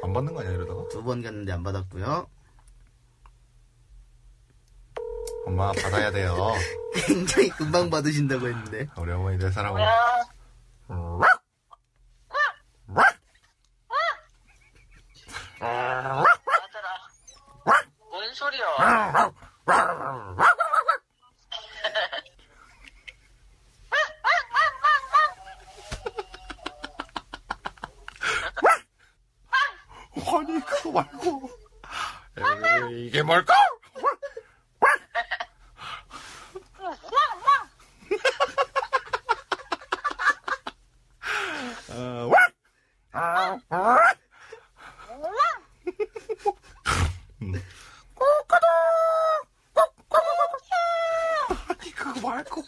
안 0.04 0.14
받는 0.14 0.34
거 0.34 0.40
아니야, 0.42 0.54
이러다가? 0.54 0.88
두 0.90 1.04
번 1.04 1.22
갔는데 1.22 1.52
안 1.52 1.64
받았고요. 1.64 2.28
엄마, 5.46 5.72
받아야 5.72 6.12
돼요. 6.12 6.36
굉장히 7.08 7.50
금방 7.50 7.90
받으신다고 7.90 8.48
했는데. 8.48 8.88
우리 8.98 9.12
어머니 9.12 9.38
내 9.38 9.52
사랑을. 9.52 9.82
뭐야? 10.88 11.30
아들아. 15.60 16.26
뭔 18.10 18.34
소리야? 18.34 19.32
아니, 30.34 30.60
그거 30.66 30.92
말고. 30.92 31.50
에이, 32.90 33.08
이게 33.08 33.24
뭘까? 33.24 33.54
어, 41.90 42.32
아, 43.14 43.58
아니, 51.70 51.92
그거 51.96 52.30
말고. 52.30 52.64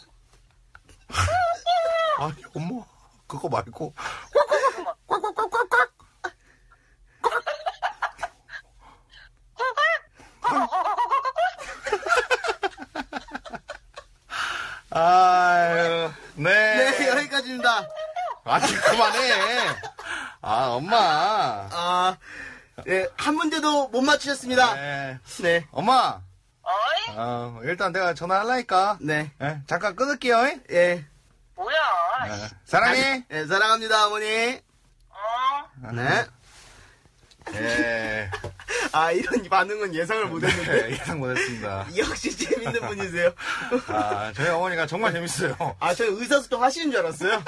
아니, 2.18 2.34
엄마, 2.54 2.84
그거 3.26 3.48
말고. 3.48 3.92
아유, 14.90 16.10
네. 16.36 16.50
네, 16.98 17.08
여기까지입니다. 17.08 17.88
아니, 18.44 18.66
그만해. 18.66 19.74
아, 20.42 20.66
엄마. 20.68 20.96
아, 21.72 22.16
네, 22.84 23.06
한 23.16 23.34
문제도 23.36 23.88
못 23.88 24.02
맞추셨습니다. 24.02 24.74
네. 24.74 25.18
네. 25.40 25.66
엄마. 25.70 26.20
어이? 26.62 27.16
어, 27.16 27.60
일단 27.64 27.92
내가 27.92 28.14
전화할라니까. 28.14 28.98
네. 29.00 29.30
예, 29.42 29.60
잠깐 29.66 29.96
끊을게요. 29.96 30.36
예. 30.46 30.60
예. 30.70 31.04
뭐야? 31.56 31.76
예, 32.26 32.50
사랑해. 32.64 33.24
네, 33.28 33.46
사랑합니다, 33.46 34.06
어머니. 34.06 34.60
어? 35.10 35.90
네. 35.92 36.26
예. 37.54 38.30
아, 38.92 39.10
이런 39.12 39.42
반응은 39.48 39.94
예상을 39.94 40.26
못 40.26 40.42
했는데. 40.42 40.82
네, 40.82 40.90
예상 41.00 41.18
못했습니다. 41.18 41.86
역시 41.96 42.36
재밌는 42.36 42.80
분이세요. 42.80 43.32
아, 43.88 44.32
저희 44.34 44.48
어머니가 44.48 44.86
정말 44.86 45.12
재밌어요. 45.12 45.56
아, 45.80 45.94
저 45.94 46.04
의사소통 46.04 46.62
하시는 46.62 46.90
줄 46.90 47.00
알았어요. 47.00 47.42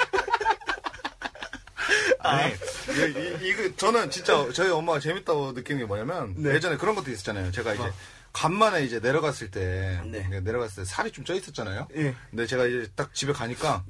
아니, 2.21 2.53
이, 2.53 3.45
이, 3.45 3.49
이거 3.49 3.77
저는 3.77 4.11
진짜 4.11 4.47
저희 4.53 4.71
엄마가 4.71 5.01
재밌다고 5.01 5.53
느끼는 5.53 5.81
게 5.81 5.87
뭐냐면 5.87 6.35
네. 6.37 6.55
예전에 6.55 6.77
그런 6.77 6.95
것도 6.95 7.11
있었잖아요. 7.11 7.51
제가 7.53 7.75
이제 7.75 7.93
간만에 8.33 8.85
이제 8.85 9.01
내려갔을 9.01 9.51
때 9.51 10.01
네. 10.05 10.29
내려갔을 10.41 10.83
때 10.83 10.85
살이 10.89 11.11
좀 11.13 11.25
쪄 11.25 11.35
있었잖아요. 11.35 11.89
예. 11.97 12.15
근데 12.31 12.47
제가 12.47 12.67
이제 12.67 12.89
딱 12.95 13.15
집에 13.15 13.33
가니까 13.33 13.85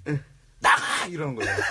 나가 0.61 1.07
이러는 1.07 1.35
거예요. 1.35 1.55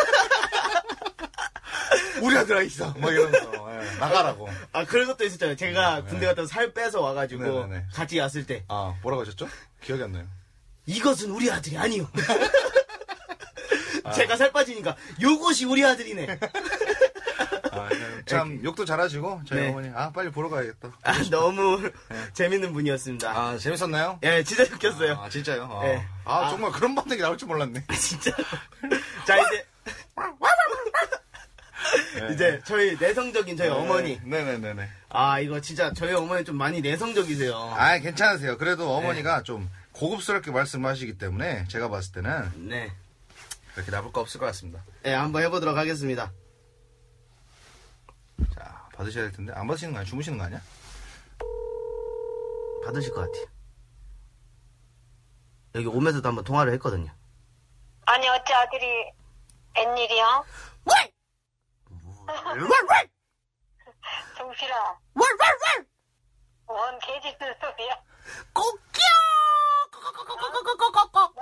우리 2.21 2.37
아들 2.37 2.65
있어. 2.65 2.93
막 2.97 3.11
이러면서 3.11 3.81
예, 3.83 3.97
나가라고. 3.99 4.47
아, 4.71 4.85
그런 4.85 5.05
것도 5.07 5.25
있었잖아요. 5.25 5.55
제가 5.57 6.03
군대 6.05 6.25
갔다 6.25 6.45
살 6.45 6.73
빼서 6.73 7.01
와가지고 7.01 7.43
네, 7.43 7.49
네, 7.49 7.67
네. 7.79 7.85
같이 7.93 8.19
왔을 8.19 8.45
때 8.45 8.63
아 8.67 8.95
뭐라고 9.01 9.23
하셨죠? 9.23 9.47
기억이 9.83 10.03
안 10.03 10.11
나요. 10.13 10.25
이것은 10.85 11.31
우리 11.31 11.49
아들이 11.51 11.77
아니요. 11.77 12.07
제가 14.11 14.37
살 14.37 14.51
빠지니까 14.51 14.95
요것이 15.21 15.65
우리 15.65 15.83
아들이네. 15.85 16.39
아, 17.71 17.89
참 18.25 18.59
욕도 18.63 18.85
잘하시고 18.85 19.41
저희 19.47 19.61
네. 19.61 19.69
어머니 19.69 19.89
아 19.95 20.11
빨리 20.11 20.29
보러 20.29 20.49
가야겠다. 20.49 20.91
아, 21.03 21.23
너무 21.29 21.91
재밌는 22.33 22.73
분이었습니다. 22.73 23.29
아 23.29 23.57
재밌었나요? 23.57 24.19
예, 24.23 24.43
진짜 24.43 24.63
웃겼어요. 24.63 25.13
아 25.13 25.29
진짜요? 25.29 25.63
아, 25.71 25.85
네. 25.85 26.05
아, 26.23 26.45
아. 26.45 26.49
정말 26.49 26.71
그런 26.71 26.95
반응이 26.95 27.21
나올 27.21 27.37
줄 27.37 27.47
몰랐네. 27.47 27.83
진짜. 27.99 28.31
자, 29.25 29.37
이제. 29.37 29.65
이제 32.31 32.61
저희 32.65 32.97
내성적인 32.97 33.57
저희 33.57 33.69
어머니. 33.69 34.19
네네네네. 34.23 34.89
아, 35.09 35.39
이거 35.39 35.61
진짜 35.61 35.93
저희 35.93 36.13
어머니 36.13 36.43
좀 36.43 36.57
많이 36.57 36.81
내성적이세요. 36.81 37.55
아 37.77 37.99
괜찮으세요. 37.99 38.57
그래도 38.57 38.85
네. 38.85 38.91
어머니가 38.91 39.43
좀 39.43 39.69
고급스럽게 39.93 40.51
말씀하시기 40.51 41.17
때문에 41.17 41.65
제가 41.67 41.89
봤을 41.89 42.11
때는 42.13 42.51
네. 42.67 42.91
그렇게 43.75 43.91
나쁠 43.91 44.11
거 44.13 44.21
없을 44.21 44.39
것 44.39 44.45
같습니다. 44.47 44.83
네, 45.03 45.13
한번 45.13 45.43
해보도록 45.43 45.77
하겠습니다. 45.77 46.31
자 48.53 48.89
받으셔야 48.95 49.25
될 49.25 49.33
텐데 49.33 49.51
안 49.53 49.67
받으시는 49.67 49.93
거 49.93 49.99
아니야? 49.99 50.09
주무시는 50.09 50.37
거 50.37 50.45
아니야? 50.45 50.61
받으실 52.85 53.13
것 53.13 53.21
같아요. 53.21 53.45
여기 55.75 55.87
오면서도 55.87 56.25
한번 56.27 56.45
통화를 56.45 56.71
했거든요. 56.73 57.11
아니 58.05 58.29
어째 58.29 58.53
아들이 58.53 59.11
웬일이야? 59.75 60.43
정실아 64.37 64.97
뭔 66.65 66.99
개짖는 66.99 67.55
소리야? 67.59 67.95
꼭기요! 68.53 69.05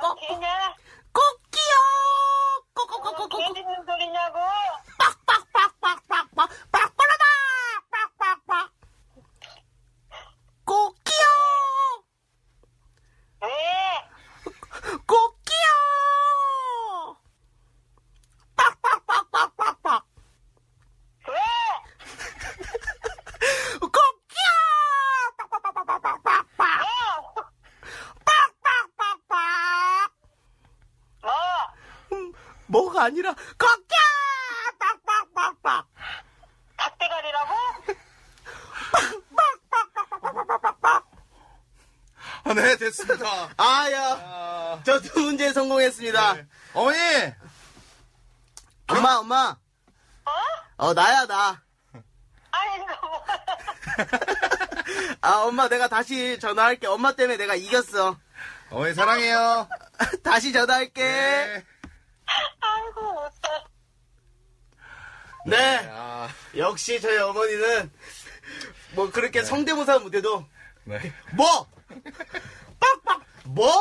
뭔 0.01 0.15
개냐? 0.19 0.75
꼭기요! 1.13 2.12
뭔 2.75 3.53
개짖는 3.53 3.85
소리냐고? 3.85 4.39
꼭기요! 10.65 11.25
왜? 13.41 13.47
꼭기요! 15.05 15.57
왜? 21.27 21.33
꼭기요! 23.79 24.53
뭐? 32.67 32.83
뭐가 32.83 32.92
아니라 33.03 33.33
꼭기요! 33.33 34.03
닭대가리라고? 36.77 37.53
아, 42.45 42.53
네 42.53 42.75
됐습니다. 42.77 43.25
아야, 43.57 44.01
아, 44.21 44.81
저 44.83 44.99
두 45.01 45.19
문제 45.21 45.51
성공했습니다. 45.53 46.33
네. 46.33 46.47
어머니 46.73 46.97
엄마, 48.87 49.15
엄마. 49.17 49.57
어? 50.25 50.31
어, 50.77 50.93
나야, 50.93 51.25
나. 51.25 51.61
아니 52.51 52.77
너 52.79 52.85
뭐? 53.01 53.25
아, 55.21 55.31
엄마, 55.45 55.67
내가 55.69 55.87
다시 55.87 56.37
전화할게. 56.39 56.87
엄마 56.87 57.13
때문에 57.13 57.37
내가 57.37 57.55
이겼어. 57.55 58.17
어머니 58.69 58.93
사랑해요. 58.93 59.67
다시 60.23 60.51
전화할게. 60.51 61.01
네. 61.03 61.65
아이고 62.59 63.13
못해. 63.13 63.49
네. 65.45 65.87
아, 65.91 66.29
역시 66.55 66.99
저희 67.01 67.17
어머니는 67.17 67.91
뭐 68.95 69.11
그렇게 69.11 69.43
성대모사 69.43 69.99
못해도 69.99 70.45
네. 70.85 71.13
뭐? 71.33 71.67
빡빡 72.79 73.21
뭐? 73.45 73.71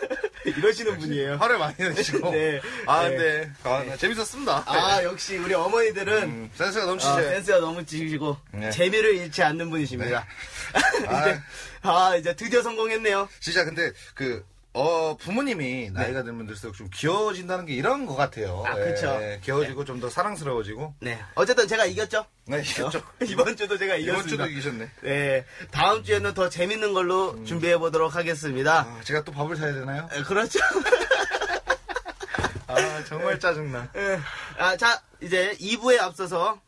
이러시는 0.44 0.98
분이에요. 0.98 1.36
화를 1.36 1.58
많이 1.58 1.76
내시고. 1.78 2.30
네. 2.30 2.60
아, 2.86 3.08
네. 3.08 3.16
근데, 3.16 3.52
아, 3.64 3.96
재밌었습니다. 3.96 4.64
아 4.66 5.02
역시 5.04 5.36
우리 5.38 5.54
어머니들은 5.54 6.22
음, 6.22 6.50
센스가 6.54 6.84
어, 6.84 6.88
넘치죠. 6.88 7.14
센스가 7.16 7.58
너무 7.60 7.84
지시고 7.84 8.36
네. 8.52 8.70
재미를 8.70 9.14
잃지 9.16 9.42
않는 9.42 9.70
분이십니다. 9.70 10.26
아. 11.08 11.20
이제 11.20 11.40
아 11.82 12.16
이제 12.16 12.36
드디어 12.36 12.62
성공했네요. 12.62 13.28
진짜 13.40 13.64
근데, 13.64 13.92
그, 14.14 14.44
어, 14.74 15.16
부모님이 15.18 15.90
나이가 15.90 16.22
들면 16.22 16.46
들수록 16.46 16.74
좀 16.74 16.88
귀여워진다는 16.94 17.66
게 17.66 17.74
이런 17.74 18.06
것 18.06 18.16
같아요. 18.16 18.62
네. 18.64 18.70
아, 18.70 18.80
예, 18.80 18.84
그쵸. 18.92 19.06
예, 19.20 19.40
귀여워지고 19.44 19.84
좀 19.84 20.00
더 20.00 20.08
사랑스러워지고. 20.08 20.94
네. 21.00 21.20
어쨌든 21.34 21.68
제가 21.68 21.84
이겼죠. 21.84 22.24
네, 22.46 22.60
이겼죠. 22.60 23.02
이번 23.28 23.54
주도 23.56 23.76
제가 23.76 23.96
이번 23.96 24.14
이겼습니다. 24.14 24.44
주도 24.44 24.50
이기셨네. 24.50 24.90
네. 25.02 25.44
다음 25.70 26.02
주에는 26.02 26.32
더 26.34 26.48
재밌는 26.48 26.92
걸로 26.94 27.44
준비해 27.44 27.76
보도록 27.78 28.16
하겠습니다. 28.16 28.80
아, 28.80 29.00
제가 29.04 29.22
또 29.24 29.32
밥을 29.32 29.56
사야 29.56 29.74
되나요? 29.74 30.08
에, 30.12 30.22
그렇죠. 30.22 30.58
아, 32.66 33.04
정말 33.04 33.38
짜증나. 33.38 33.88
예. 33.96 34.18
아, 34.58 34.76
자, 34.76 35.00
이제 35.20 35.54
2부에 35.60 36.00
앞서서 36.00 36.58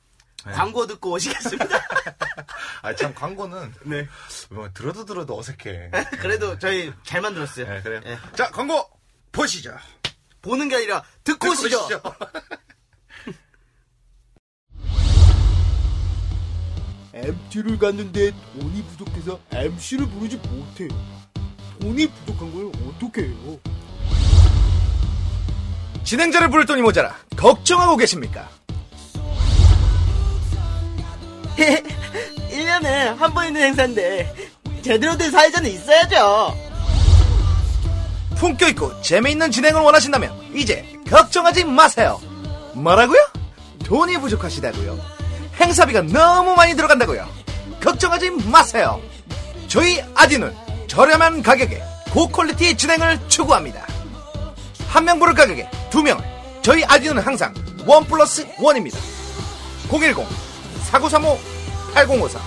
네. 0.47 0.53
광고 0.53 0.87
듣고 0.87 1.13
오시겠습니다. 1.13 1.67
아, 2.85 2.95
참, 2.95 3.15
광고는. 3.15 3.73
네. 3.85 4.07
뭐, 4.51 4.69
들어도 4.75 5.07
들어도 5.07 5.39
어색해. 5.39 5.91
그래도 6.21 6.59
저희 6.59 6.93
잘 7.03 7.23
만들었어요. 7.23 7.67
네, 7.67 7.81
그래요. 7.81 8.03
예. 8.05 8.19
자, 8.37 8.51
광고 8.51 8.87
보시죠. 9.33 9.75
보는 10.43 10.69
게 10.69 10.77
아니라 10.77 11.03
듣고 11.25 11.49
오시죠. 11.49 11.89
MT를 17.15 17.79
갔는데 17.81 18.33
돈이 18.53 18.85
부족해서 18.89 19.41
MC를 19.51 20.07
부르지 20.11 20.37
못해요. 20.37 20.89
돈이 21.81 22.07
부족한 22.07 22.53
걸 22.53 22.71
어떻게 22.87 23.23
해요? 23.23 23.59
진행자를 26.05 26.51
부를 26.51 26.67
돈이 26.67 26.83
모자라 26.83 27.17
걱정하고 27.35 27.97
계십니까? 27.97 28.51
1년에 32.55 33.17
한 33.17 33.33
번 33.35 33.47
있는 33.47 33.63
행사인데 33.63 34.35
제대로 34.83 35.17
된 35.17 35.31
사회자는 35.31 35.71
있어야죠. 35.71 36.57
품격 38.37 38.69
있고 38.71 39.01
재미있는 39.03 39.51
진행을 39.51 39.81
원하신다면 39.81 40.33
이제 40.55 40.85
걱정하지 41.11 41.65
마세요. 41.65 42.21
뭐라고요? 42.75 43.19
돈이 43.85 44.19
부족하시다고요? 44.19 44.99
행사비가 45.61 46.03
너무 46.03 46.55
많이 46.55 46.75
들어간다고요? 46.75 47.27
걱정하지 47.83 48.31
마세요. 48.51 49.01
저희 49.69 50.03
아디는 50.15 50.55
저렴한 50.87 51.43
가격에 51.43 51.83
고퀄리티 52.13 52.77
진행을 52.77 53.19
추구합니다. 53.29 53.87
한 54.89 55.05
명 55.05 55.19
부를 55.19 55.35
가격에 55.35 55.69
두 55.91 56.03
명. 56.03 56.23
저희 56.63 56.85
아디는 56.85 57.19
항상 57.21 57.53
원 57.87 58.05
플러스 58.05 58.47
원입니다. 58.59 58.99
010 59.91 60.15
4935 60.91 61.54
8054 61.95 62.41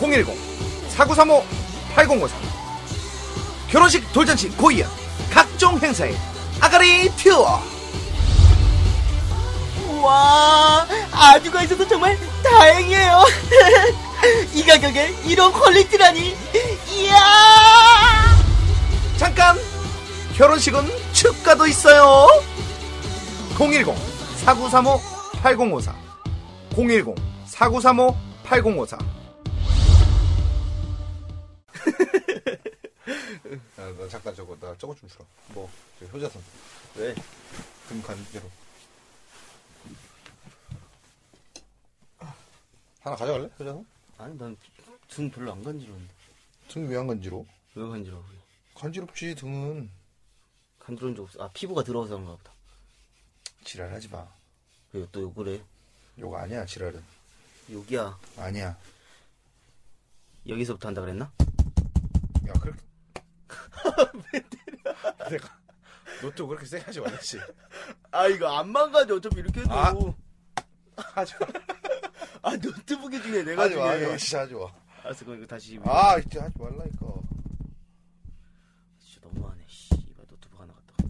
010 0.00 0.26
4935 0.90 1.44
8054 1.94 2.36
결혼식 3.70 4.12
돌잔치 4.12 4.48
고이연 4.50 4.88
각종 5.30 5.78
행사에 5.78 6.14
아가리 6.60 7.10
튜어 7.16 7.62
와, 10.00 10.86
아주가 11.10 11.62
있어서 11.64 11.86
정말 11.88 12.16
다행이에요. 12.44 13.24
이 14.54 14.62
가격에 14.62 15.12
이런 15.24 15.52
퀄리티라니. 15.52 16.36
이야! 16.92 17.16
잠깐 19.16 19.58
결혼식은 20.36 20.88
축가도 21.12 21.66
있어요 21.66 22.28
010 23.58 23.84
4935 24.44 25.00
8054 25.42 25.94
010 26.76 27.14
4935 27.46 28.27
8054 28.48 28.96
야, 33.78 33.92
나 33.96 34.08
잠깐 34.08 34.34
저거 34.34 34.56
나 34.58 34.74
저거 34.78 34.94
좀 34.94 35.08
주라 35.08 35.24
뭐 35.48 35.68
효자선 36.12 36.42
왜? 36.96 37.14
등 37.88 38.00
간지로 38.02 38.50
하나 43.00 43.16
가져갈래 43.16 43.50
효자선? 43.58 43.86
아니, 44.18 44.36
난 44.38 44.56
등 45.08 45.30
별로 45.30 45.52
안 45.52 45.62
간지러운데. 45.64 46.12
등왜안 46.68 47.06
간지러? 47.06 47.42
왜 47.76 47.88
간지러워? 47.88 48.22
간지럽지 48.74 49.34
등은 49.36 49.90
간지러운 50.78 51.16
적 51.16 51.22
없어. 51.22 51.42
아, 51.42 51.48
피부가 51.54 51.82
들어와서 51.82 52.14
그런가 52.16 52.36
보다. 52.36 52.52
지랄하지 53.64 54.08
마 54.08 54.26
왜또 54.92 55.22
욕을 55.22 55.48
해? 55.48 55.62
요거 56.18 56.36
아니야 56.36 56.66
지랄은 56.66 57.02
욕이야. 57.70 58.18
아니야 58.38 58.76
여기서부터 60.46 60.88
한다 60.88 61.00
그랬나? 61.02 61.30
야 62.48 62.52
그렇게 62.60 62.80
내가 65.30 65.58
너또 66.22 66.46
그렇게 66.48 66.66
세게 66.66 66.84
하지 66.84 67.00
말랬지 67.00 67.38
아, 68.10 68.26
이거 68.26 68.48
안 68.58 68.70
망가져. 68.70 69.16
어차피 69.16 69.36
이렇게 69.40 69.60
해도. 69.60 69.72
아. 69.72 69.92
하지 70.96 71.34
마 71.40 71.46
아, 72.50 72.56
노트북이 72.56 73.22
중에 73.22 73.42
내가 73.44 73.64
하지 73.64 73.76
마 73.76 73.92
중에. 73.96 74.04
하지 74.06 74.06
마 74.12 74.16
진짜 74.16 74.40
하지 74.40 74.54
알았어, 75.04 75.24
그럼 75.24 75.38
이거 75.38 75.46
다시. 75.46 75.78
마아 75.78 76.18
진짜 76.20 76.42
하지 76.44 76.54
말라니까 76.58 77.06
진짜 78.98 79.20
너무하네. 79.28 79.62
씨, 79.68 79.88
이거 79.94 80.22
노트북 80.28 80.60
하나 80.60 80.72
갖다. 80.74 81.04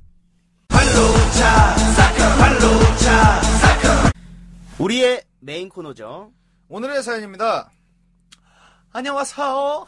우리의 4.79 5.25
메인 5.40 5.68
코너죠. 5.68 6.33
오늘의 6.68 7.02
사연입니다 7.02 7.70
안녕하세요 8.92 9.87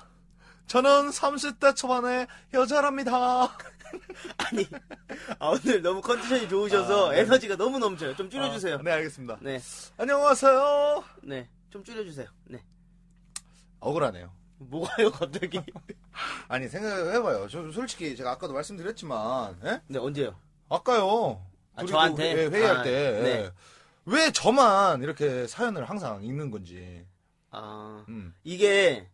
저는 0.67 1.11
30대 1.11 1.75
초반의 1.77 2.27
여자랍니다 2.55 3.49
아니, 4.39 4.65
아, 5.41 5.49
오늘 5.49 5.83
너무 5.83 6.01
컨디션이 6.01 6.49
좋으셔서 6.49 7.13
에너지가 7.13 7.57
너무 7.57 7.81
넘쳐요. 7.81 8.15
좀 8.15 8.31
줄여주세요. 8.31 8.79
네 8.83 8.93
알겠습니다 8.93 9.39
네, 9.41 9.61
안녕하세요 9.97 11.03
네. 11.25 11.49
좀 11.71 11.83
줄여주세요. 11.83 12.29
네. 12.45 12.63
억울하네요 13.81 14.33
뭐가요, 14.59 15.11
갑자기? 15.11 15.61
아니 16.47 16.69
생각해봐요 16.69 17.49
저 17.49 17.69
솔직히 17.73 18.15
제가 18.15 18.31
아까도 18.33 18.53
말씀드렸지만 18.53 19.59
예? 19.65 19.81
네, 19.89 19.99
언제요? 19.99 20.37
아까요 20.69 21.45
아, 21.75 21.85
저한테? 21.85 22.35
그 22.35 22.41
회- 22.43 22.59
회의할 22.59 22.77
아, 22.77 22.83
때 22.85 22.91
네. 23.23 23.51
예. 24.09 24.13
왜 24.13 24.33
저만 24.33 25.03
이렇게 25.03 25.47
사연을 25.47 25.89
항상 25.89 26.23
읽는 26.25 26.51
건지 26.51 27.07
아, 27.51 28.05
음. 28.09 28.35
이게 28.45 29.09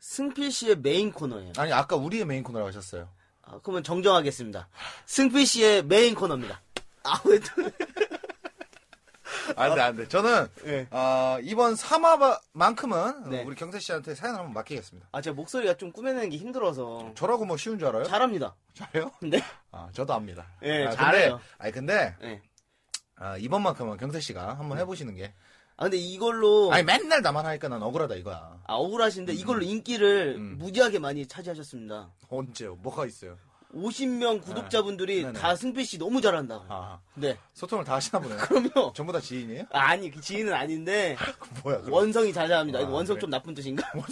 승필 0.00 0.50
씨의 0.52 0.78
메인 0.80 1.12
코너예요. 1.12 1.52
아니 1.56 1.72
아까 1.72 1.96
우리의 1.96 2.24
메인 2.26 2.42
코너라고 2.42 2.68
하셨어요 2.68 3.08
아, 3.42 3.58
그러면 3.62 3.82
정정하겠습니다. 3.82 4.68
승필 5.06 5.46
씨의 5.46 5.84
메인 5.84 6.14
코너입니다. 6.14 6.60
아, 7.04 7.20
왜 7.26 7.38
또. 7.38 7.46
안 9.56 9.74
돼 9.74 9.80
안 9.80 9.94
돼 9.96 10.08
저는 10.08 10.46
네. 10.64 10.86
아, 10.90 11.38
이번 11.42 11.74
3화만큼은 11.74 13.28
네. 13.28 13.42
우리 13.44 13.54
경태 13.54 13.78
씨한테 13.78 14.14
사연 14.14 14.36
한번 14.36 14.54
맡기겠습니다 14.54 15.08
아, 15.12 15.20
제가 15.20 15.34
목소리가 15.34 15.74
좀 15.76 15.92
꾸며내는 15.92 16.30
게 16.30 16.36
힘들어서. 16.38 17.12
저라고 17.14 17.44
뭐 17.44 17.56
쉬운 17.58 17.78
줄 17.78 17.88
알아요? 17.88 18.04
잘합니다. 18.04 18.54
잘해요? 18.72 19.10
네. 19.20 19.42
아 19.70 19.88
저도 19.92 20.14
압니다 20.14 20.46
네, 20.60 20.86
아, 20.86 20.90
잘해요. 20.92 21.32
근데, 21.32 21.44
아니 21.58 21.72
근데 21.72 22.16
네. 22.20 22.42
아, 23.16 23.36
이번만큼은 23.36 23.96
경태 23.96 24.20
씨가 24.20 24.54
한번 24.58 24.78
해보시는 24.78 25.14
게 25.14 25.32
아, 25.76 25.84
근데 25.84 25.96
이걸로. 25.96 26.72
아니 26.72 26.84
맨날 26.84 27.20
나만 27.22 27.44
하니까 27.46 27.68
난 27.68 27.82
억울하다 27.82 28.14
이거야 28.16 28.60
아, 28.64 28.74
억울하신데 28.74 29.32
이걸로 29.34 29.62
인기를 29.62 30.34
음. 30.36 30.56
무지하게 30.58 30.98
많이 30.98 31.26
차지하셨습니다. 31.26 32.10
언제요? 32.28 32.76
뭐가 32.76 33.06
있어요? 33.06 33.36
50명 33.74 34.40
구독자분들이 34.42 35.16
네. 35.16 35.22
네네. 35.24 35.38
다 35.40 35.56
승필 35.56 35.84
씨 35.84 35.98
너무 35.98 36.20
잘한다고. 36.20 36.64
아 36.68 37.00
네. 37.14 37.36
소통을 37.54 37.84
다 37.84 37.94
하시나 37.94 38.20
보네요 38.20 38.38
그럼요. 38.46 38.92
전부 38.92 39.12
다 39.12 39.18
지인이에요? 39.20 39.64
아, 39.72 39.80
아니, 39.90 40.10
그 40.12 40.20
지인은 40.20 40.52
아닌데 40.52 41.16
뭐야 41.64 41.78
그럼 41.80 41.92
원성이 41.92 42.32
자자합니다. 42.32 42.80
이거 42.80 42.90
아, 42.90 42.94
원성 42.94 43.14
그래? 43.14 43.20
좀 43.22 43.30
나쁜 43.30 43.52
뜻인가? 43.54 43.84
원 43.94 44.04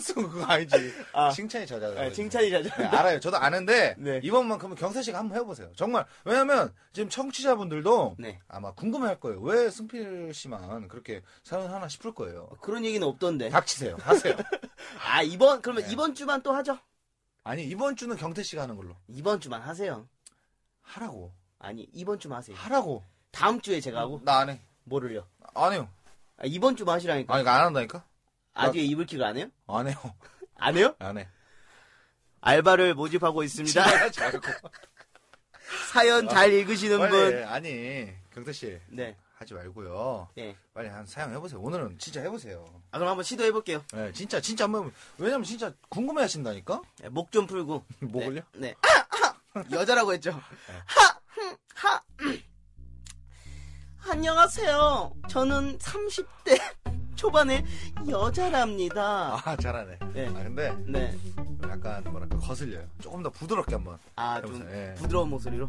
숭 0.00 0.22
그거 0.28 0.44
아니지 0.44 0.74
아. 1.12 1.30
칭찬이 1.30 1.66
잦아요 1.66 1.98
아, 1.98 2.10
칭찬이 2.10 2.50
네, 2.50 2.62
자자. 2.62 2.98
알아요. 2.98 3.20
저도 3.20 3.36
아는데 3.36 3.94
네. 3.98 4.20
이번만큼은 4.22 4.74
경태 4.76 5.02
씨가 5.02 5.18
한번 5.18 5.38
해보세요. 5.38 5.70
정말 5.76 6.06
왜냐면 6.24 6.72
지금 6.92 7.08
청취자분들도 7.10 8.16
네. 8.18 8.40
아마 8.48 8.72
궁금해할 8.72 9.20
거예요. 9.20 9.40
왜 9.40 9.68
승필 9.70 10.32
씨만 10.32 10.88
그렇게 10.88 11.22
사연 11.44 11.70
하나 11.70 11.88
싶을 11.88 12.14
거예요. 12.14 12.48
그런 12.62 12.84
얘기는 12.84 13.06
없던데. 13.06 13.50
닥치세요. 13.50 13.96
하세요. 14.00 14.34
아, 15.06 15.22
이번 15.22 15.60
그러면 15.62 15.84
네. 15.84 15.92
이번 15.92 16.14
주만 16.14 16.42
또 16.42 16.52
하죠. 16.52 16.78
아니 17.44 17.64
이번 17.64 17.96
주는 17.96 18.16
경태 18.16 18.42
씨가 18.42 18.62
하는 18.62 18.76
걸로 18.76 18.96
이번 19.08 19.40
주만 19.40 19.60
하세요. 19.62 20.08
하라고 20.82 21.32
아니, 21.58 21.88
이번 21.92 22.18
주만 22.18 22.38
하세요. 22.38 22.56
하라고. 22.56 23.02
다음 23.32 23.60
주에 23.60 23.80
제가 23.80 24.00
하고 24.00 24.20
나 24.24 24.38
안 24.38 24.50
해. 24.50 24.60
뭐를요? 24.84 25.26
안 25.54 25.72
해요. 25.72 25.88
아, 26.38 26.42
이번 26.44 26.76
주만 26.76 26.94
하시라니까. 26.96 27.32
아니 27.34 27.42
이거 27.42 27.50
안 27.50 27.64
한다니까. 27.66 28.04
아듀에 28.56 28.82
이불킥을 28.82 29.24
안 29.24 29.36
해요? 29.36 29.46
안 29.66 29.86
해요. 29.88 29.96
안 30.56 30.76
해요? 30.76 30.94
안 30.98 31.18
해. 31.18 31.28
알바를 32.40 32.94
모집하고 32.94 33.42
있습니다. 33.42 33.84
사연 35.92 36.28
잘 36.28 36.52
읽으시는 36.52 36.98
빨리, 36.98 37.10
분. 37.10 37.44
아니, 37.44 38.08
경태 38.32 38.52
씨. 38.52 38.78
네. 38.88 39.16
하지 39.34 39.52
말고요. 39.52 40.28
네. 40.34 40.56
빨리 40.72 40.88
한 40.88 41.04
사용 41.06 41.32
해보세요. 41.32 41.60
오늘은 41.60 41.98
진짜 41.98 42.22
해보세요. 42.22 42.64
아, 42.90 42.98
그럼 42.98 43.10
한번 43.10 43.22
시도해 43.24 43.52
볼게요. 43.52 43.84
네, 43.92 44.10
진짜, 44.12 44.40
진짜 44.40 44.64
한번, 44.64 44.90
왜냐면 45.18 45.44
진짜 45.44 45.72
궁금해 45.90 46.22
하신다니까? 46.22 46.80
목좀 47.10 47.46
풀고. 47.46 47.84
목을요? 48.00 48.40
네. 48.54 48.74
네. 49.54 49.62
여자라고 49.72 50.14
했죠. 50.14 50.30
하, 50.30 51.20
흠, 51.26 51.56
하. 51.74 52.02
음. 52.20 52.42
안녕하세요. 54.08 55.12
저는 55.28 55.78
30대 55.78 56.95
초반의 57.16 57.64
여자랍니다. 58.08 59.40
아, 59.44 59.56
잘하네. 59.56 59.98
네. 60.12 60.28
아, 60.28 60.42
근데 60.44 60.76
네. 60.86 61.16
약간 61.64 62.04
뭐랄까 62.04 62.38
거슬려요. 62.38 62.86
조금 63.00 63.22
더 63.22 63.30
부드럽게 63.30 63.74
한번. 63.74 63.98
아, 64.14 64.40
좀 64.40 64.54
해보세요. 64.54 64.76
예. 64.76 64.94
부드러운 64.94 65.30
목소리로. 65.30 65.68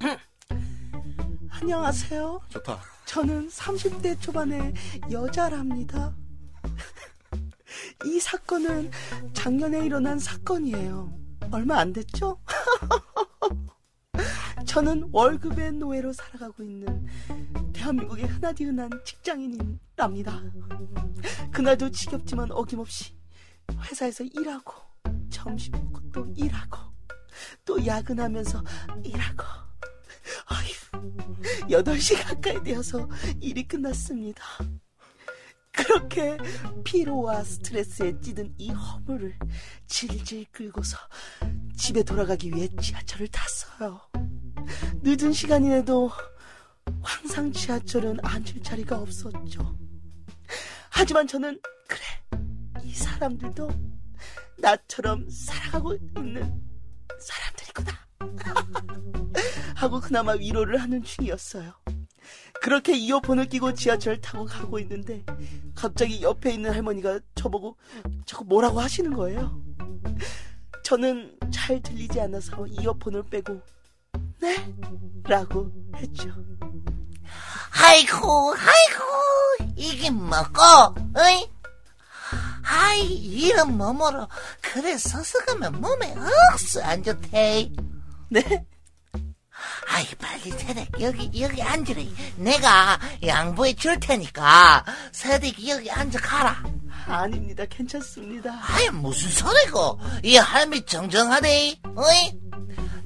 안녕하세요. 1.50 2.40
좋다. 2.48 2.80
저는 3.04 3.48
30대 3.48 4.20
초반의 4.20 4.72
여자랍니다. 5.10 6.14
이 8.06 8.18
사건은 8.20 8.90
작년에 9.34 9.84
일어난 9.84 10.18
사건이에요. 10.18 11.12
얼마 11.50 11.78
안 11.78 11.92
됐죠? 11.92 12.40
저는 14.66 15.08
월급의 15.10 15.72
노예로 15.72 16.12
살아가고 16.12 16.62
있는 16.62 17.06
대한민국의 17.80 18.26
흔하디 18.26 18.64
흔한 18.64 18.90
직장인이랍니다. 19.04 20.42
그날도 21.50 21.90
지겹지만 21.90 22.52
어김없이 22.52 23.14
회사에서 23.72 24.22
일하고 24.24 24.74
점심 25.30 25.72
먹고 25.72 26.00
또 26.12 26.26
일하고 26.36 26.78
또 27.64 27.84
야근하면서 27.84 28.62
일하고 29.02 29.44
어휴 30.50 31.68
8시 31.68 32.22
가까이 32.22 32.62
되어서 32.62 33.08
일이 33.40 33.66
끝났습니다. 33.66 34.44
그렇게 35.72 36.36
피로와 36.84 37.42
스트레스에 37.44 38.20
찌든 38.20 38.52
이 38.58 38.70
허물을 38.70 39.38
질질 39.86 40.44
끌고서 40.52 40.98
집에 41.78 42.02
돌아가기 42.02 42.50
위해 42.50 42.68
지하철을 42.78 43.28
탔어요. 43.28 44.00
늦은 45.02 45.32
시간이라도 45.32 46.10
항상 47.02 47.52
지하철은 47.52 48.18
앉을 48.22 48.62
자리가 48.62 48.98
없었죠. 48.98 49.76
하지만 50.90 51.26
저는 51.26 51.60
그래 51.86 52.00
이 52.84 52.92
사람들도 52.94 53.70
나처럼 54.58 55.28
살아가고 55.28 55.94
있는 55.94 56.62
사람들이구나 57.18 57.92
하고 59.76 60.00
그나마 60.00 60.32
위로를 60.32 60.78
하는 60.78 61.02
중이었어요. 61.02 61.72
그렇게 62.60 62.96
이어폰을 62.96 63.46
끼고 63.46 63.74
지하철 63.74 64.20
타고 64.20 64.44
가고 64.44 64.78
있는데 64.80 65.24
갑자기 65.74 66.20
옆에 66.22 66.52
있는 66.52 66.72
할머니가 66.72 67.20
저보고 67.34 67.76
자꾸 68.26 68.44
뭐라고 68.44 68.80
하시는 68.80 69.12
거예요. 69.14 69.62
저는 70.84 71.38
잘 71.50 71.80
들리지 71.80 72.20
않아서 72.20 72.66
이어폰을 72.66 73.24
빼고 73.30 73.60
네? 74.40 74.74
라고 75.24 75.70
했죠. 75.96 76.30
아이고, 77.72 78.54
아이고, 78.56 79.72
이게 79.76 80.10
뭐고, 80.10 80.60
어이? 81.16 81.48
아이, 82.64 83.06
이런 83.06 83.76
몸으로, 83.76 84.28
그래, 84.60 84.96
서서 84.96 85.38
가면 85.44 85.80
몸에 85.80 86.14
억수 86.52 86.82
안 86.82 87.02
좋대. 87.02 87.70
네? 88.30 88.64
아이, 89.88 90.06
빨리 90.20 90.50
세댁, 90.52 91.00
여기, 91.00 91.30
여기 91.40 91.62
앉으래. 91.62 92.06
내가 92.36 92.98
양보해 93.26 93.74
줄 93.74 93.98
테니까, 93.98 94.84
세댁이 95.12 95.70
여기 95.70 95.90
앉아 95.90 96.18
가라. 96.20 96.62
아닙니다. 97.06 97.64
괜찮습니다. 97.68 98.52
아이, 98.62 98.88
무슨 98.90 99.30
소리고, 99.30 99.98
이 100.22 100.36
할미 100.36 100.86
정정하대, 100.86 101.76
어이? 101.96 102.38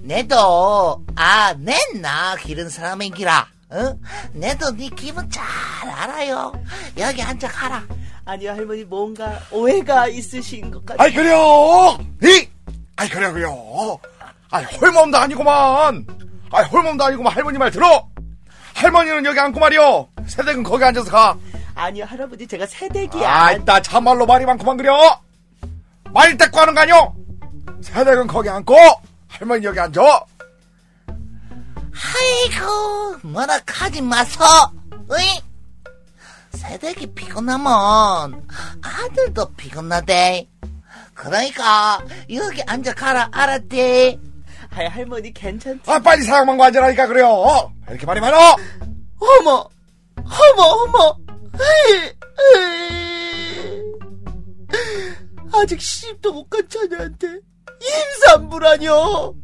내도, 0.01 1.03
아, 1.17 1.55
내 1.55 1.79
나 2.01 2.37
기른 2.37 2.69
사람인기라, 2.69 3.49
어? 3.75 3.99
내도 4.33 4.71
네 4.77 4.89
기분 4.91 5.29
잘 5.29 5.45
알아요. 5.91 6.53
여기 6.97 7.21
앉아 7.23 7.49
가라. 7.49 7.83
아니요, 8.25 8.53
할머니 8.53 8.85
뭔가 8.85 9.41
오해가 9.51 10.07
있으신 10.07 10.71
것 10.71 10.87
같아요. 10.87 11.05
아이, 11.05 11.13
그래요! 11.13 11.99
이! 12.23 12.49
아이, 12.97 13.09
그래, 13.09 13.31
그래요. 13.33 13.99
아이, 14.51 14.65
홀몸도 14.65 15.19
아니구만. 15.19 16.07
아이, 16.53 16.65
홀몸도 16.67 17.05
아니구만. 17.05 17.33
할머니 17.35 17.59
말 17.59 17.71
들어! 17.71 18.09
할머니는 18.75 19.27
여기 19.27 19.39
앉고 19.41 19.59
말이요. 19.59 20.09
새댁은 20.27 20.63
거기 20.63 20.85
앉아서 20.85 21.11
가. 21.11 21.37
아니요, 21.75 22.05
할아버지 22.05 22.47
제가 22.47 22.67
새댁이 22.67 23.25
아이, 23.27 23.57
안... 23.57 23.65
나 23.65 23.83
참말로 23.83 24.25
말이 24.25 24.47
많구만, 24.47 24.77
그려. 24.77 25.21
말 26.13 26.37
대꾸 26.37 26.61
하는 26.61 26.75
거 26.75 26.81
아니오? 26.81 27.15
새댁은 27.83 28.29
거기 28.29 28.49
앉고, 28.49 28.77
할머니 29.29 29.67
여기 29.67 29.81
앉아. 29.81 30.01
아이고, 31.95 33.19
뭐라 33.23 33.61
하지 33.67 34.01
마소. 34.01 34.45
어이? 35.09 35.43
새댁이 36.53 37.15
피곤하면 37.15 38.47
아들도 38.83 39.53
피곤하대. 39.55 40.49
그러니까 41.15 42.03
여기 42.33 42.63
앉아 42.63 42.95
가라 42.95 43.29
알았대. 43.33 44.19
아이, 44.71 44.87
할머니 44.87 45.33
괜찮... 45.33 45.81
아, 45.87 45.99
빨리 46.01 46.25
거 46.57 46.65
앉으라니까, 46.65 47.07
그래요. 47.07 47.73
이렇게 47.89 48.07
말이 48.07 48.21
많어. 48.21 48.37
어머! 49.21 49.69
어머, 50.17 50.63
어머! 50.63 51.17
에이, 51.55 52.13
에이. 52.57 53.83
아직 55.53 55.81
시집도 55.81 56.33
못간 56.33 56.69
처녀한테 56.69 57.39
임산부라뇨! 57.81 59.35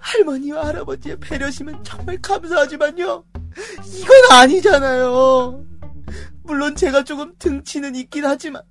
할머니와 0.00 0.66
할아버지의 0.66 1.18
배려심은 1.20 1.84
정말 1.84 2.20
감사하지만요. 2.20 3.24
이건 3.84 4.16
아니잖아요. 4.30 5.64
물론 6.44 6.74
제가 6.76 7.04
조금 7.04 7.34
등치는 7.38 7.94
있긴 7.94 8.24
하지만, 8.24 8.62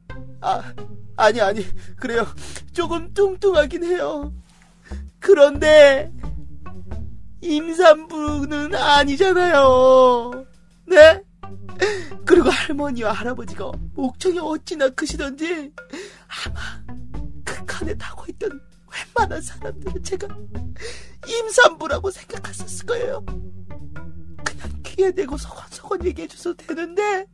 아, 0.42 0.74
아니, 1.16 1.42
아니, 1.42 1.66
그래요. 1.98 2.26
조금 2.74 3.14
뚱뚱하긴 3.14 3.84
해요. 3.84 4.34
그런데, 5.20 6.12
임산부는 7.42 8.76
아니잖아요. 8.76 10.46
네? 10.88 11.24
그리고 12.26 12.50
할머니와 12.50 13.12
할아버지가 13.12 13.72
목청이 13.94 14.40
어찌나 14.40 14.90
크시던지 14.90 15.72
아마 16.46 16.60
그 17.46 17.66
칸에 17.66 17.96
타고 17.96 18.26
있던 18.30 18.60
웬만한 18.92 19.42
사람들은 19.42 20.04
제가 20.04 20.28
임산부라고 21.28 22.12
생각했었을 22.12 22.86
거예요. 22.86 23.26
그냥 24.44 24.84
귀에 24.84 25.12
대고 25.12 25.38
서건서건 25.38 26.06
얘기해줘서 26.06 26.54
되는데 26.56 27.26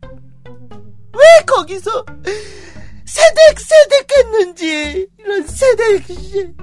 왜 1.14 1.46
거기서 1.46 2.06
세댁 3.06 3.60
세댁 3.60 4.18
했는지 4.18 5.08
이런 5.20 5.48
세댁 5.48 6.06
씨. 6.08 6.54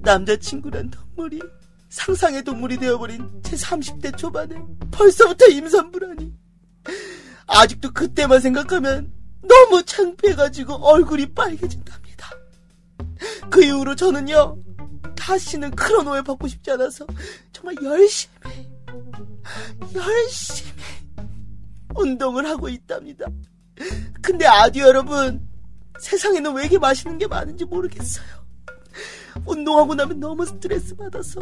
남자친구란 0.00 0.90
동물이 0.90 1.40
상상의 1.88 2.44
동물이 2.44 2.78
되어버린 2.78 3.42
제 3.42 3.56
30대 3.56 4.16
초반에 4.16 4.54
벌써부터 4.90 5.46
임산부라니. 5.46 6.32
아직도 7.46 7.92
그때만 7.92 8.40
생각하면 8.40 9.12
너무 9.42 9.82
창피해가지고 9.84 10.74
얼굴이 10.74 11.32
빨개진답니다 11.32 12.07
그 13.50 13.64
이후로 13.64 13.96
저는요 13.96 14.56
다시는 15.16 15.70
그런 15.72 16.06
오해 16.08 16.22
받고 16.22 16.48
싶지 16.48 16.70
않아서 16.72 17.06
정말 17.52 17.74
열심히 17.82 18.68
열심히 19.94 20.72
운동을 21.94 22.46
하고 22.46 22.68
있답니다 22.68 23.26
근데 24.22 24.46
아디 24.46 24.80
여러분 24.80 25.46
세상에는 26.00 26.54
왜 26.54 26.62
이렇게 26.62 26.78
맛있는 26.78 27.18
게 27.18 27.26
많은지 27.26 27.64
모르겠어요 27.64 28.26
운동하고 29.46 29.94
나면 29.94 30.20
너무 30.20 30.44
스트레스 30.46 30.94
받아서 30.96 31.40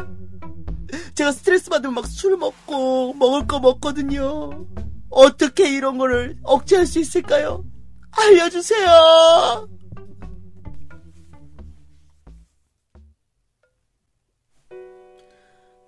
제가 1.15 1.31
스트레스 1.31 1.69
받으면 1.69 1.95
막 1.95 2.07
술 2.07 2.37
먹고 2.37 3.13
먹을 3.15 3.45
거 3.45 3.59
먹거든요. 3.59 4.65
어떻게 5.09 5.69
이런 5.73 5.97
거를 5.97 6.37
억제할 6.43 6.85
수 6.85 6.99
있을까요? 6.99 7.65
알려주세요. 8.11 9.67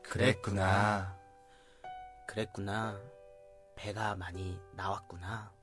그랬구나. 0.10 1.16
그랬구나. 2.28 3.00
배가 3.76 4.16
많이 4.16 4.60
나왔구나. 4.74 5.54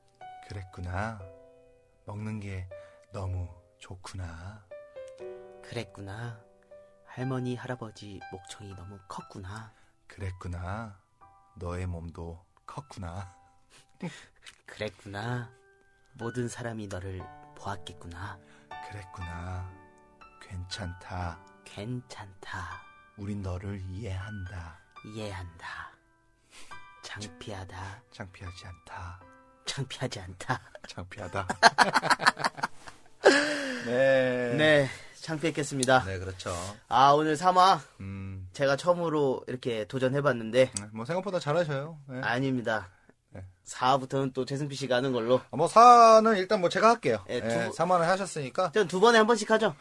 그랬구나. 0.49 1.21
먹는 2.05 2.39
게 2.39 2.69
너무 3.13 3.49
좋구나. 3.79 4.65
그랬구나. 5.65 6.41
할머니, 7.07 7.57
할아버지 7.57 8.21
목청이 8.31 8.73
너무 8.77 9.01
컸구나. 9.09 9.73
그랬구나. 10.07 10.97
너의 11.57 11.87
몸도 11.87 12.47
컸구나. 12.67 13.35
그랬구나. 14.65 15.51
모든 16.15 16.49
사람이 16.49 16.87
너를 16.87 17.21
보았겠구나. 17.57 18.39
그랬구나. 18.91 19.69
괜찮다. 20.41 21.45
괜찮다. 21.65 22.86
우린 23.19 23.43
너를 23.43 23.81
이해한다. 23.91 24.79
이해한다. 25.05 25.91
창피하다. 27.03 28.03
창피하지 28.13 28.67
않다. 28.67 29.21
창피하지 29.65 30.21
않다. 30.21 30.61
창피하다. 30.89 31.47
네. 33.87 34.55
네, 34.57 34.89
창피했겠습니다. 35.21 36.05
네, 36.05 36.19
그렇죠. 36.19 36.53
아, 36.89 37.11
오늘 37.13 37.37
3화 37.37 37.81
음, 38.01 38.49
제가 38.53 38.77
처음으로 38.77 39.45
이렇게 39.47 39.85
도전해봤는데 39.87 40.73
뭐 40.93 41.05
생각보다 41.05 41.39
잘하셔요. 41.39 41.99
네. 42.09 42.21
아닙니다. 42.21 42.89
네. 43.31 43.45
4화부터는 43.65 44.33
또 44.35 44.45
재승피 44.45 44.75
씨가 44.75 44.97
하는 44.97 45.13
걸로. 45.13 45.41
아, 45.51 45.57
뭐 45.57 45.69
사는 45.69 46.37
일단 46.37 46.61
뭐 46.61 46.69
제가 46.69 46.91
할게요. 46.91 47.25
예, 47.31 47.37
예, 47.37 47.41
두- 47.41 47.77
3만원 47.77 48.01
하셨으니까 48.01 48.73
전 48.73 48.87
두 48.89 49.01
번에 49.01 49.19
한 49.19 49.27
번씩 49.27 49.51
하죠. 49.53 49.75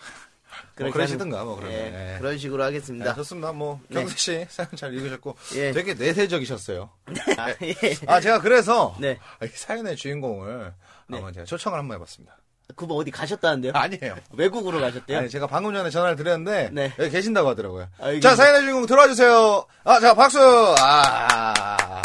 뭐 0.79 0.91
그러시든가 0.91 1.43
뭐 1.43 1.55
그러면. 1.55 1.73
예, 1.77 2.13
예. 2.15 2.17
그런 2.19 2.37
식으로 2.37 2.63
하겠습니다. 2.63 3.05
네, 3.11 3.15
좋습니다. 3.15 3.51
뭐 3.51 3.79
네. 3.87 4.01
경수 4.01 4.17
씨 4.17 4.45
사연 4.49 4.69
잘 4.75 4.93
읽으셨고 4.93 5.35
예. 5.55 5.71
되게 5.71 5.93
내세적이셨어요. 5.93 6.89
아, 7.37 7.49
예. 7.61 7.75
아 8.07 8.19
제가 8.19 8.39
그래서 8.41 8.95
네. 8.99 9.17
이 9.43 9.47
사연의 9.53 9.95
주인공을 9.95 10.73
네. 11.07 11.15
한번 11.17 11.33
제가 11.33 11.45
초청을 11.45 11.79
한번 11.79 11.95
해봤습니다. 11.95 12.37
그분 12.75 12.97
어디 12.97 13.11
가셨다는데요? 13.11 13.73
아니에요. 13.75 14.15
외국으로 14.33 14.79
가셨대요? 14.81 15.19
아니 15.19 15.29
제가 15.29 15.45
방금 15.47 15.71
전에 15.73 15.89
전화를 15.91 16.15
드렸는데 16.15 16.69
네. 16.73 16.91
여기 16.97 17.11
계신다고 17.11 17.49
하더라고요. 17.49 17.87
아, 17.99 18.19
자 18.19 18.35
사연의 18.35 18.61
주인공 18.61 18.85
들어와 18.87 19.07
주세요. 19.07 19.65
아 19.83 19.99
자 19.99 20.13
박수. 20.15 20.39
아 20.79 21.53
아, 21.77 22.01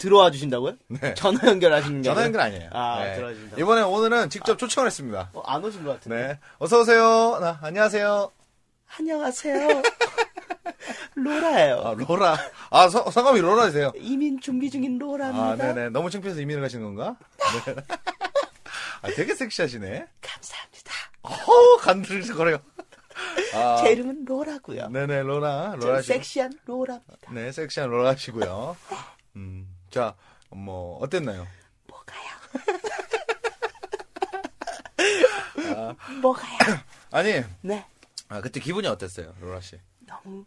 들어와 0.00 0.30
주신다고요? 0.30 0.76
네. 0.88 1.14
전화 1.14 1.46
연결하시는 1.46 2.00
게 2.02 2.08
전화? 2.08 2.24
연결 2.24 2.40
아니에요. 2.40 2.70
아, 2.72 3.04
네. 3.04 3.14
들어와 3.16 3.32
주신다. 3.34 3.56
이번에 3.58 3.82
오늘은 3.82 4.30
직접 4.30 4.58
초청을 4.58 4.86
했습니다. 4.86 5.30
어, 5.34 5.42
안 5.46 5.62
오신 5.62 5.84
것 5.84 5.92
같은데. 5.92 6.26
네 6.26 6.38
어서 6.58 6.80
오세요. 6.80 7.38
나, 7.40 7.58
안녕하세요. 7.62 8.32
안녕하세요. 8.98 9.82
로라예요. 11.14 11.82
아 11.84 11.94
로라. 11.94 12.36
아 12.70 12.88
서- 12.88 13.10
성함이 13.10 13.40
로라세요. 13.40 13.92
이민 13.96 14.40
준비 14.40 14.70
중인 14.70 14.98
로라입니다. 14.98 15.44
아, 15.46 15.56
네네. 15.56 15.90
너무 15.90 16.08
창피해서 16.10 16.40
이민을 16.40 16.62
가시는 16.62 16.84
건가? 16.84 17.16
네. 17.66 17.74
아, 19.02 19.08
되게 19.14 19.34
섹시하시네. 19.34 20.06
감사합니다. 20.22 20.92
어우, 21.22 21.78
간들거려요. 21.82 22.58
아, 23.54 23.76
제 23.82 23.92
이름은 23.92 24.24
로라고요. 24.24 24.88
네네, 24.88 25.22
로라. 25.22 25.76
저 25.80 25.86
로라 25.88 26.00
씨. 26.02 26.08
섹시한 26.08 26.52
로라입니다. 26.64 27.32
네, 27.32 27.52
섹시한 27.52 27.90
로라시고요. 27.90 28.76
음, 29.36 29.66
자, 29.90 30.14
뭐, 30.50 30.98
어땠나요? 30.98 31.46
뭐가요? 31.88 32.30
뭐가요? 36.20 36.58
아니, 37.10 37.42
네, 37.62 37.84
아, 38.28 38.40
그때 38.40 38.60
기분이 38.60 38.86
어땠어요, 38.86 39.34
로라 39.40 39.60
씨? 39.60 39.80
너무 40.06 40.44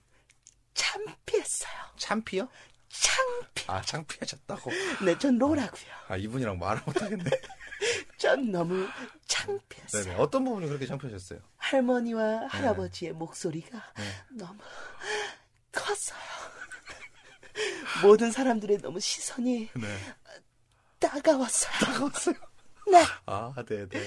창피했어요. 0.74 1.74
참피요? 1.98 2.48
창피. 2.90 3.66
아, 3.68 3.82
창피하셨다고? 3.82 4.72
네, 5.06 5.18
전 5.18 5.38
로라고요. 5.38 5.92
아, 6.08 6.16
이분이랑 6.16 6.58
말을 6.60 6.82
못하겠네. 6.86 7.24
전 8.18 8.52
너무 8.52 8.88
창피했어요. 9.28 10.04
네네. 10.04 10.16
어떤 10.18 10.46
부분이 10.46 10.68
그렇게 10.68 10.86
창피하셨어요? 10.86 11.40
할머니와 11.58 12.48
할아버지의 12.48 13.12
목소리가 13.14 13.78
네. 13.98 14.04
너무 14.38 14.60
컸어요. 15.72 16.22
모든 18.02 18.32
사람들의 18.32 18.80
너무 18.80 19.00
시선이 19.00 19.70
네. 19.76 19.98
따가웠어요. 21.00 21.72
따가웠어요. 21.80 22.36
네, 22.92 23.04
아, 23.26 23.54
네 23.68 23.88
네. 23.88 24.02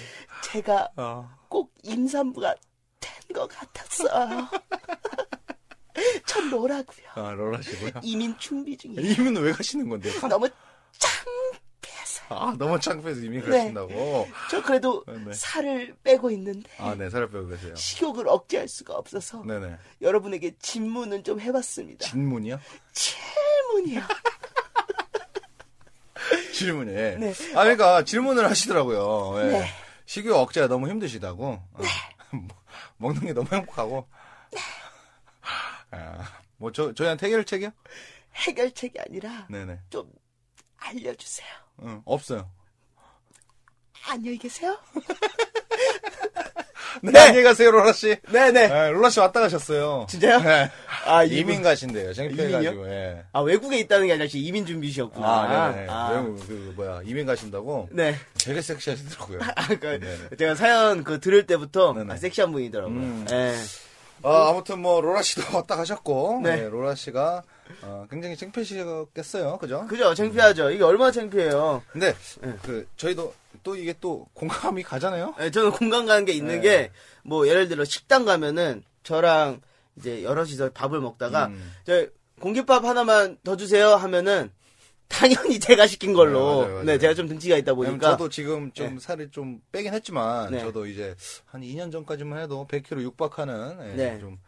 제가 0.45 0.91
아, 0.97 1.37
꼭 1.49 1.73
임산부가 1.83 2.55
된 3.01 3.17
것 3.35 3.49
같았어요. 3.49 4.49
전 6.27 6.51
로라고요. 6.51 7.07
아 7.15 7.33
로라시고요. 7.33 7.91
이민 8.03 8.37
준비 8.39 8.77
중이에요. 8.77 9.01
이민은 9.13 9.43
왜 9.43 9.53
가시는 9.53 9.89
건데요? 9.89 10.13
너무 10.29 10.49
창피해서요. 10.99 12.27
아, 12.29 12.55
너무 12.59 12.79
창피해서 12.79 13.21
이민 13.21 13.41
네. 13.43 13.47
가신다고? 13.59 14.29
저 14.51 14.63
그래도 14.63 15.05
네. 15.07 15.33
살을 15.33 15.97
빼고 16.05 16.31
있는데 16.33 16.71
아, 16.79 16.95
네, 16.95 17.09
살을 17.11 17.29
빼고 17.31 17.49
계세요. 17.49 17.75
식욕을 17.75 18.29
억제할 18.29 18.69
수가 18.69 18.95
없어서 18.95 19.43
네네. 19.45 19.77
여러분에게 20.03 20.57
질문은 20.59 21.25
좀 21.25 21.41
해봤습니다. 21.41 22.07
질문이요? 22.09 22.61
질문이요. 23.67 24.03
질문이. 26.53 26.93
예. 26.93 27.17
네. 27.19 27.33
아, 27.55 27.65
그러니까 27.65 28.05
질문을 28.05 28.49
하시더라고요. 28.49 29.41
예. 29.43 29.59
네. 29.59 29.67
식욕 30.07 30.37
억제가 30.37 30.69
너무 30.69 30.89
힘드시다고. 30.89 31.47
어. 31.47 31.83
먹는 32.99 33.21
게 33.23 33.33
너무 33.33 33.49
행복하고. 33.53 34.09
아, 35.91 36.29
뭐, 36.57 36.73
저, 36.73 36.93
저희한테 36.95 37.27
해결책이요? 37.27 37.71
해결책이 38.35 38.99
아니라 39.01 39.47
네네. 39.49 39.81
좀 39.91 40.11
알려주세요. 40.79 41.49
응, 41.83 42.03
없어요. 42.05 42.51
안녕히 44.09 44.39
계세요. 44.39 44.79
네, 47.03 47.19
안녕히 47.21 47.43
가세요, 47.43 47.71
로라 47.71 47.93
씨. 47.93 48.17
네 48.31 48.51
네. 48.51 48.69
네, 48.69 48.91
로라 48.91 49.11
씨 49.11 49.21
왔다 49.21 49.41
가셨어요. 49.41 50.07
진짜요? 50.09 50.41
네. 50.41 50.71
아 51.07 51.25
이민 51.25 51.63
가신대요. 51.63 52.13
창피해가지고, 52.13 52.75
이민이요? 52.75 52.89
예. 52.93 53.23
아 53.33 53.41
외국에 53.41 53.79
있다는 53.79 54.07
게 54.07 54.13
아니라 54.15 54.29
지금 54.29 54.47
이민 54.47 54.67
준비셨구나. 54.67 55.27
아, 55.27 55.73
네네. 55.73 55.87
아, 55.91 56.11
외국, 56.11 56.47
그, 56.47 56.73
뭐야, 56.77 57.01
이민 57.05 57.27
가신다고? 57.27 57.89
네. 57.93 58.17
되게 58.39 58.61
섹시하시더라고요. 58.61 59.39
아, 59.55 59.69
그, 59.69 59.77
네네. 59.81 60.37
제가 60.39 60.55
사연 60.55 61.05
그 61.05 61.21
들을 61.21 61.47
때부터 61.47 61.93
네네. 61.93 62.15
아, 62.15 62.17
섹시한 62.17 62.53
분이더라고요. 62.53 62.95
음. 62.97 63.27
예. 63.31 63.55
아, 64.23 64.49
아무튼 64.51 64.81
뭐 64.81 65.01
로라 65.01 65.23
씨도 65.23 65.43
왔다 65.57 65.77
가셨고, 65.77 66.41
네. 66.43 66.57
네, 66.57 66.69
로라 66.69 66.95
씨가 66.95 67.43
어, 67.83 68.07
굉장히 68.11 68.37
창피하셨겠어요, 68.37 69.59
그죠? 69.59 69.87
그죠? 69.89 70.15
창피하죠. 70.15 70.71
이게 70.71 70.85
얼마나 70.85 71.11
창피해요. 71.11 71.83
근데 71.91 72.15
네. 72.41 72.55
그 72.63 72.87
저희도 72.97 73.35
또 73.63 73.77
이게 73.77 73.95
또 74.01 74.27
공감이 74.35 74.83
가잖아요. 74.83 75.35
예, 75.41 75.51
저는 75.51 75.73
공감 75.73 76.07
가는 76.07 76.25
게 76.25 76.33
있는 76.33 76.57
네. 76.57 76.61
게, 76.61 76.91
뭐, 77.23 77.49
예를 77.49 77.69
들어 77.69 77.85
식당 77.85 78.25
가면은, 78.25 78.85
저랑 79.03 79.61
이제 79.97 80.23
여럿이서 80.23 80.71
밥을 80.73 81.01
먹다가, 81.01 81.47
음. 81.47 81.73
저 81.85 82.07
공깃밥 82.41 82.85
하나만 82.85 83.39
더 83.43 83.57
주세요 83.57 83.95
하면은, 83.97 84.53
당연히 85.09 85.59
제가 85.61 85.87
시킨 85.87 86.13
걸로. 86.13 86.41
네, 86.41 86.47
맞아요, 86.47 86.69
맞아요. 86.73 86.85
네, 86.85 86.99
제가 86.99 87.15
좀 87.15 87.29
등치가 87.29 87.57
있다 87.57 87.75
보니까. 87.75 88.11
저도 88.11 88.29
지금 88.29 88.71
좀 88.73 88.95
네. 88.95 89.01
살이 89.01 89.31
좀 89.31 89.61
빼긴 89.73 89.95
했지만 89.95 90.51
네. 90.53 90.61
저도 90.61 90.87
이제 90.87 91.15
한 91.47 91.63
2년 91.63 91.91
전까지만 91.93 92.41
해도 92.43 92.67
100kg 92.71 93.01
육박하는 93.03 93.79
예, 93.93 93.97
네. 93.97 94.19
좀 94.19 94.39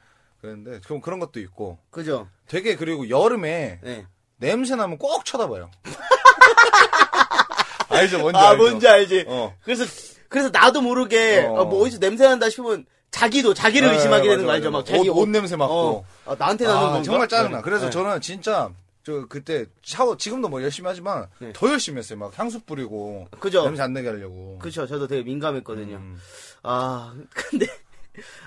그랬는데 0.41 0.81
그럼 0.85 1.01
그런 1.01 1.21
것도 1.21 1.41
있고 1.41 1.79
그죠? 1.91 2.29
되게 2.49 2.77
그리고 2.77 3.09
여름에 3.09 3.79
네. 3.83 4.07
냄새 4.37 4.75
나면 4.77 4.99
꼭 4.99 5.25
쳐다봐요. 5.25 5.71
알죠, 7.89 8.19
뭔지 8.19 8.39
아, 8.39 8.51
알죠. 8.51 8.63
뭔지 8.63 8.87
알지. 8.89 9.25
어. 9.29 9.55
그래서, 9.65 9.85
그래서 10.29 10.51
나도 10.53 10.83
모르게, 10.83 11.47
어. 11.47 11.63
어, 11.63 11.65
뭐 11.65 11.83
어디서 11.83 11.99
냄새 11.99 12.29
난다 12.29 12.51
싶으면, 12.51 12.85
자기도, 13.11 13.55
자기를 13.55 13.89
네, 13.89 13.95
의심하게 13.95 14.29
되는 14.29 14.45
거 14.45 14.53
알죠? 14.53 14.71
막 14.71 14.85
자기 14.85 15.09
옷- 15.09 15.23
옷 15.23 15.29
냄새 15.31 15.57
맡고. 15.57 15.75
어, 15.75 16.05
아, 16.27 16.37
나한테 16.39 16.67
나는 16.67 16.89
아? 16.99 17.03
정말 17.03 17.27
짜증나. 17.27 17.57
네. 17.59 17.63
그래서 17.63 17.87
네. 17.87 17.91
저는 17.91 18.21
진짜 18.21 18.71
저 19.09 19.25
그때 19.27 19.65
샤워 19.83 20.19
지금도 20.19 20.51
뭐 20.51 20.63
열심히 20.63 20.87
하지만 20.87 21.29
네. 21.39 21.51
더 21.55 21.71
열심히 21.71 21.97
했어요. 21.99 22.19
막 22.19 22.39
향수 22.39 22.61
뿌리고 22.61 23.27
그죠? 23.41 23.65
냄새 23.65 23.81
안 23.81 23.95
나게 23.95 24.09
하려고. 24.09 24.59
그쵸, 24.59 24.87
저도 24.87 25.07
되게 25.07 25.23
민감했거든요. 25.23 25.97
음. 25.97 26.19
아, 26.63 27.15
근데, 27.33 27.67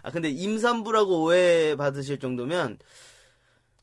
아, 0.03 0.11
근데 0.11 0.29
임산부라고 0.29 1.23
오해 1.23 1.75
받으실 1.75 2.19
정도면, 2.19 2.77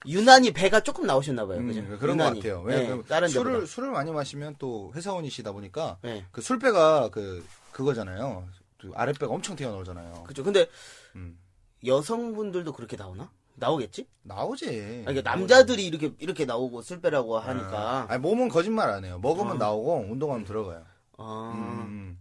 유난히 0.07 0.53
배가 0.53 0.79
조금 0.79 1.05
나오셨나 1.05 1.47
봐요. 1.49 1.59
그죠? 1.67 1.81
음, 1.81 1.97
그런 1.99 2.15
유난히. 2.15 2.41
것 2.41 2.49
같아요. 2.49 2.65
네, 2.69 2.77
왜냐면 2.77 3.05
다른 3.09 3.27
술을 3.27 3.53
데보다. 3.55 3.67
술을 3.67 3.91
많이 3.91 4.13
마시면 4.13 4.55
또 4.61 4.93
회사원이시다 4.95 5.51
보니까 5.51 5.99
네. 6.03 6.25
그 6.31 6.41
술배가 6.41 7.09
그 7.11 7.45
그거잖아요. 7.73 8.47
그 8.81 8.93
아랫배가 8.95 9.33
엄청 9.35 9.57
튀어나오잖아요. 9.57 10.23
그죠. 10.29 10.45
근데, 10.45 10.69
음. 11.17 11.37
여성분들도 11.85 12.73
그렇게 12.73 12.97
나오나? 12.97 13.33
나오겠지? 13.59 14.07
나오지. 14.23 14.67
아니, 14.69 15.05
그러니까 15.05 15.31
남자들이 15.31 15.87
이렇게, 15.87 16.13
이렇게 16.19 16.45
나오고 16.45 16.83
술 16.83 17.01
빼라고 17.01 17.39
하니까. 17.39 18.07
아 18.09 18.17
니, 18.17 18.21
몸은 18.21 18.49
거짓말 18.49 18.91
안 18.91 19.05
해요. 19.05 19.19
먹으면 19.23 19.53
어. 19.53 19.59
나오고 19.59 20.07
운동하면 20.11 20.45
들어가요. 20.45 20.85
아, 21.17 21.85
음. 21.89 22.19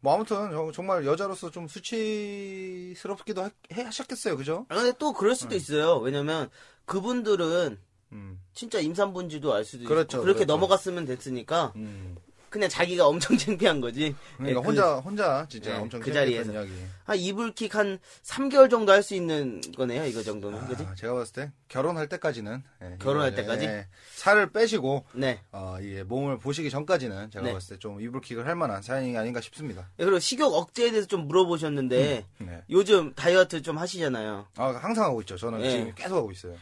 뭐 0.00 0.14
아무튼 0.14 0.50
저- 0.50 0.72
정말 0.72 1.04
여자로서 1.04 1.50
좀 1.50 1.68
수치스럽기도 1.68 3.42
하, 3.42 3.50
해 3.72 3.82
하셨겠어요, 3.82 4.36
그죠? 4.36 4.66
아, 4.68 4.74
근데 4.76 4.92
또 4.98 5.12
그럴 5.12 5.34
수도 5.34 5.50
네. 5.50 5.56
있어요. 5.56 5.96
왜냐면 5.98 6.48
그분들은 6.86 7.78
음. 8.12 8.40
진짜 8.52 8.80
임산부인지도 8.80 9.52
알 9.52 9.64
수도 9.64 9.84
그렇죠, 9.84 10.16
있고 10.18 10.22
그렇게 10.22 10.38
그렇죠. 10.40 10.52
넘어갔으면 10.52 11.04
됐으니까 11.04 11.72
음. 11.76 12.16
그냥 12.50 12.68
자기가 12.68 13.06
엄청 13.06 13.36
창피한 13.38 13.80
거지. 13.80 14.14
그러니까 14.36 14.60
예, 14.60 14.62
그- 14.62 14.68
혼자 14.68 14.94
혼자 14.96 15.46
진짜 15.48 15.70
네, 15.74 15.78
엄청 15.78 16.00
그 16.00 16.12
자리에서. 16.12 16.52
이야기. 16.52 16.70
한 17.04 17.16
이불킥 17.16 17.74
한 17.76 17.98
3개월 18.24 18.68
정도 18.70 18.92
할 18.92 19.02
수 19.02 19.14
있는 19.14 19.60
거네요. 19.76 20.04
이거 20.04 20.22
정도면. 20.22 20.66
그지? 20.68 20.82
아, 20.84 20.94
제가 20.94 21.14
봤을 21.14 21.32
때 21.32 21.52
결혼할 21.68 22.08
때까지는 22.08 22.62
예, 22.82 22.96
결혼할 23.00 23.34
때까지? 23.34 23.64
예, 23.66 23.86
살을 24.16 24.50
빼시고 24.50 25.04
네. 25.14 25.40
어, 25.52 25.78
이 25.80 26.02
몸을 26.02 26.38
보시기 26.38 26.68
전까지는 26.70 27.30
제가 27.30 27.46
네. 27.46 27.52
봤을 27.52 27.76
때 27.76 27.80
좀 27.80 28.00
이불킥을 28.00 28.46
할 28.46 28.56
만한 28.56 28.82
사연이 28.82 29.16
아닌가 29.16 29.40
싶습니다. 29.40 29.88
예, 30.00 30.04
그리고 30.04 30.18
식욕 30.18 30.52
억제에 30.52 30.90
대해서 30.90 31.06
좀 31.06 31.26
물어보셨는데 31.28 32.26
네. 32.38 32.62
요즘 32.68 33.14
다이어트 33.14 33.62
좀 33.62 33.78
하시잖아요. 33.78 34.46
아, 34.56 34.66
항상 34.80 35.04
하고 35.04 35.20
있죠. 35.22 35.36
저는 35.36 35.62
예. 35.64 35.70
지금 35.70 35.92
계속 35.94 36.16
하고 36.16 36.30
있어요. 36.32 36.54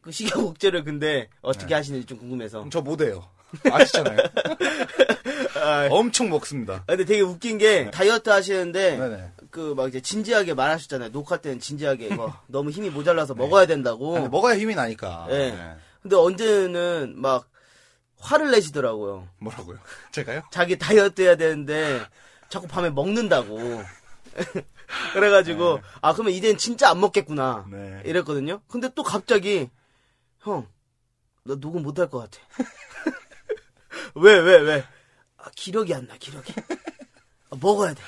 그 0.00 0.12
식욕 0.12 0.46
억제를 0.50 0.84
근데 0.84 1.28
어떻게 1.42 1.68
네. 1.68 1.74
하시는지 1.74 2.06
좀 2.06 2.18
궁금해서. 2.18 2.66
저 2.70 2.80
못해요. 2.80 3.26
아시잖아요. 3.70 4.18
엄청 5.90 6.30
먹습니다. 6.30 6.74
아, 6.74 6.82
근데 6.86 7.04
되게 7.04 7.20
웃긴 7.22 7.58
게 7.58 7.90
다이어트 7.90 8.30
하시는데. 8.30 9.30
그 9.50 9.74
막 9.76 9.88
이제 9.88 10.00
진지하게 10.00 10.54
말하셨잖아요. 10.54 11.12
녹화 11.12 11.36
때는 11.36 11.60
진지하게 11.60 12.06
이거 12.08 12.32
너무 12.48 12.70
힘이 12.70 12.90
모자라서 12.90 13.34
먹어야 13.34 13.66
된다고. 13.66 14.16
아니, 14.16 14.28
먹어야 14.28 14.56
힘이 14.58 14.74
나니까. 14.74 15.26
예. 15.30 15.36
네. 15.52 15.76
근데 16.02 16.16
언제는 16.16 17.14
막 17.16 17.48
화를 18.18 18.50
내시더라고요. 18.50 19.28
뭐라고요? 19.38 19.78
제가요? 20.10 20.42
자기 20.50 20.76
다이어트 20.76 21.22
해야 21.22 21.36
되는데 21.36 22.00
자꾸 22.48 22.66
밤에 22.66 22.90
먹는다고. 22.90 23.82
그래가지고 25.12 25.80
아 26.00 26.12
그러면 26.12 26.32
이젠 26.32 26.56
진짜 26.58 26.90
안 26.90 27.00
먹겠구나 27.00 27.66
네. 27.70 28.02
이랬거든요. 28.04 28.60
근데 28.68 28.88
또 28.94 29.02
갑자기 29.04 29.70
형너 30.40 30.64
녹음 31.60 31.82
못할 31.82 32.08
것 32.10 32.18
같아. 32.18 32.38
왜 34.14 34.38
왜 34.38 34.56
왜? 34.58 34.84
아, 35.38 35.50
기력이 35.54 35.94
안 35.94 36.06
나 36.06 36.14
기력이. 36.18 36.52
아, 37.50 37.56
먹어야 37.60 37.94
돼. 37.94 38.02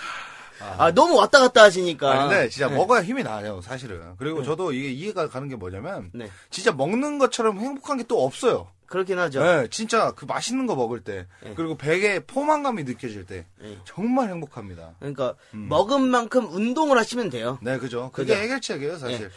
아 0.78 0.90
너무 0.92 1.16
왔다 1.16 1.38
갔다 1.38 1.64
하시니까. 1.64 2.10
아, 2.12 2.28
근데 2.28 2.48
진짜 2.48 2.68
네. 2.68 2.74
먹어야 2.76 3.02
힘이 3.02 3.22
나요, 3.22 3.60
사실은. 3.60 4.14
그리고 4.18 4.42
저도 4.42 4.72
이게 4.72 4.90
이해가 4.90 5.28
가는 5.28 5.48
게 5.48 5.56
뭐냐면, 5.56 6.10
네 6.14 6.30
진짜 6.50 6.72
먹는 6.72 7.18
것처럼 7.18 7.58
행복한 7.58 7.98
게 7.98 8.04
또 8.08 8.24
없어요. 8.24 8.68
그렇긴 8.86 9.18
하죠. 9.18 9.42
네, 9.42 9.68
진짜 9.68 10.12
그 10.12 10.24
맛있는 10.24 10.66
거 10.66 10.74
먹을 10.76 11.00
때, 11.00 11.26
네. 11.42 11.52
그리고 11.56 11.76
베개 11.76 12.20
포만감이 12.26 12.84
느껴질 12.84 13.26
때, 13.26 13.44
네. 13.60 13.78
정말 13.84 14.30
행복합니다. 14.30 14.94
그러니까 15.00 15.34
먹은 15.50 16.06
만큼 16.08 16.46
운동을 16.50 16.96
하시면 16.96 17.28
돼요. 17.30 17.58
네, 17.62 17.78
그죠. 17.78 18.10
그게 18.12 18.32
그죠? 18.32 18.42
해결책이에요, 18.42 18.96
사실. 18.98 19.30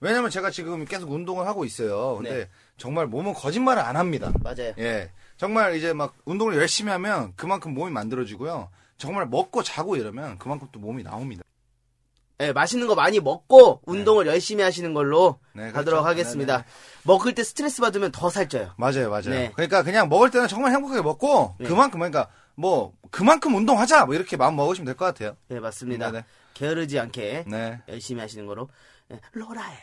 왜냐면 0.00 0.30
제가 0.30 0.50
지금 0.50 0.84
계속 0.84 1.10
운동을 1.12 1.46
하고 1.46 1.64
있어요. 1.64 2.16
근데 2.16 2.34
네. 2.38 2.48
정말 2.76 3.06
몸은 3.06 3.34
거짓말을 3.34 3.82
안 3.82 3.96
합니다. 3.96 4.32
맞아요. 4.42 4.72
예. 4.78 5.10
정말 5.36 5.76
이제 5.76 5.92
막 5.92 6.14
운동을 6.24 6.56
열심히 6.56 6.90
하면 6.92 7.32
그만큼 7.36 7.74
몸이 7.74 7.90
만들어지고요. 7.92 8.68
정말 8.98 9.26
먹고 9.26 9.62
자고 9.62 9.96
이러면 9.96 10.38
그만큼 10.38 10.68
또 10.72 10.80
몸이 10.80 11.02
나옵니다. 11.02 11.42
네, 12.38 12.52
맛있는 12.52 12.86
거 12.86 12.94
많이 12.94 13.18
먹고 13.18 13.80
운동을 13.86 14.26
열심히 14.26 14.62
하시는 14.62 14.92
걸로 14.92 15.38
네, 15.54 15.62
그렇죠. 15.62 15.74
가도록 15.74 16.04
하겠습니다. 16.06 16.58
네, 16.58 16.64
먹을 17.04 17.34
때 17.34 17.42
스트레스 17.42 17.80
받으면 17.80 18.12
더 18.12 18.28
살쪄요. 18.28 18.72
맞아요, 18.76 19.08
맞아요. 19.08 19.30
네. 19.30 19.52
그러니까 19.54 19.82
그냥 19.82 20.08
먹을 20.10 20.30
때는 20.30 20.46
정말 20.48 20.72
행복하게 20.72 21.00
먹고 21.02 21.54
네. 21.58 21.66
그만큼 21.66 22.00
그러니까 22.00 22.28
뭐 22.54 22.92
그만큼 23.10 23.54
운동하자 23.54 24.04
뭐 24.06 24.14
이렇게 24.14 24.36
마음 24.36 24.56
먹으시면 24.56 24.84
될 24.84 24.96
것 24.96 25.06
같아요. 25.06 25.36
네, 25.48 25.60
맞습니다. 25.60 26.10
네, 26.10 26.18
네. 26.20 26.24
게으르지 26.54 26.98
않게 26.98 27.44
네. 27.46 27.80
열심히 27.88 28.20
하시는 28.20 28.46
거로. 28.46 28.68
네, 29.10 29.20
로라예요. 29.32 29.78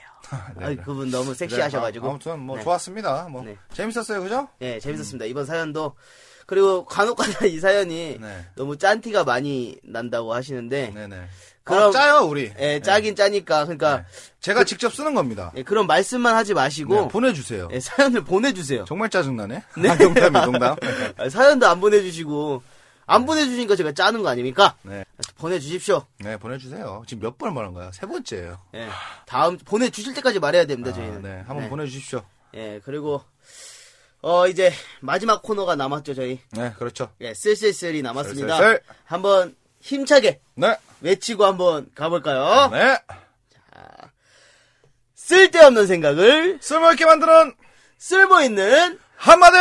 네, 0.58 0.66
아, 0.66 0.70
네. 0.70 0.76
그분 0.78 1.12
너무 1.12 1.34
섹시하셔가지고. 1.34 2.06
네, 2.06 2.10
아무튼 2.12 2.40
뭐 2.40 2.58
네. 2.58 2.64
좋았습니다. 2.64 3.28
뭐 3.30 3.44
네. 3.44 3.58
재밌었어요, 3.74 4.22
그죠? 4.22 4.48
네, 4.60 4.80
재밌었습니다. 4.80 5.26
이번 5.26 5.46
사연도. 5.46 5.96
그리고 6.46 6.86
간혹가다 6.86 7.46
이 7.48 7.60
사연이 7.60 8.18
네. 8.20 8.46
너무 8.56 8.78
짠티가 8.78 9.24
많이 9.24 9.78
난다고 9.84 10.34
하시는데. 10.34 10.92
네, 10.94 11.08
네. 11.08 11.22
그럼- 11.64 11.90
아, 11.90 11.92
짜요, 11.92 12.26
우리. 12.26 12.52
예, 12.60 12.82
짜긴 12.82 13.16
짜니까. 13.16 13.64
그러니까 13.64 13.98
네. 14.00 14.04
제가 14.42 14.66
직접 14.66 14.94
쓰는 14.94 15.14
겁니다. 15.14 15.54
예, 15.56 15.64
그런 15.64 15.88
말씀만 15.88 16.36
하지 16.36 16.54
마시고 16.54 16.94
네, 17.04 17.08
보내주세요. 17.08 17.70
예, 17.72 17.80
사연을 17.80 18.26
보내주세요. 18.26 18.84
정말 18.86 19.10
짜증 19.10 19.38
나네. 19.38 19.56
아, 19.88 19.96
농담이 19.96 20.42
농담. 20.42 20.76
아, 21.18 21.30
사연도 21.30 21.68
안 21.68 21.80
보내주시고 21.80 22.62
안 23.06 23.26
보내주시니까 23.26 23.76
제가 23.76 23.92
짜는 23.92 24.24
거 24.24 24.30
아닙니까? 24.30 24.76
네. 24.84 25.04
보내주십시오. 25.38 26.06
네, 26.20 26.38
보내주세요. 26.38 27.04
지금 27.08 27.24
몇 27.24 27.38
번 27.38 27.54
말한 27.54 27.74
거야? 27.74 27.92
세 27.92 28.06
번째예요. 28.08 28.58
예, 28.76 28.88
다음 29.26 29.58
보내주실 29.58 30.14
때까지 30.14 30.40
말해야 30.40 30.66
됩니다. 30.66 30.92
아, 30.92 30.94
저희는. 30.94 31.22
네, 31.22 31.44
한번 31.48 31.70
보내주십시오. 31.70 32.24
예, 32.56 32.80
그리고 32.86 33.22
어 34.22 34.48
이제 34.48 34.72
마지막 35.02 35.42
코너가 35.42 35.76
남았죠 35.76 36.14
저희. 36.14 36.40
네, 36.52 36.72
그렇죠. 36.78 37.10
예, 37.22 37.34
쓸쓸쓸이 37.34 38.02
남았습니다. 38.02 38.56
쓸쓸쓸. 38.58 38.82
한번 39.06 39.56
힘차게 39.82 40.40
네, 40.56 40.78
외치고 41.02 41.46
한번 41.46 41.90
가볼까요? 41.96 42.70
네. 42.72 42.98
쓸데없는 45.16 45.88
생각을 45.88 46.60
쓸모있게 46.62 47.06
만드는 47.06 47.54
쓸모 47.98 48.42
있는 48.42 49.00
한마디. 49.16 49.58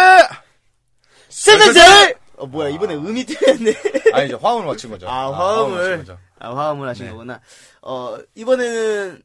쓸쓸쓸. 1.28 2.16
어 2.36 2.46
뭐야 2.46 2.68
이번에 2.70 2.94
음이 2.94 3.24
틀렸네. 3.26 3.74
아니 4.14 4.26
이제 4.26 4.34
화음을 4.34 4.66
맞춘 4.66 4.90
거죠. 4.90 5.08
아, 5.08 5.30
맞춘 5.30 5.36
화음을. 5.40 5.98
거죠. 5.98 6.18
아, 6.38 6.54
화음을 6.54 6.88
하신 6.88 7.04
네. 7.06 7.10
거구나. 7.12 7.40
어, 7.82 8.18
이번에는 8.34 9.22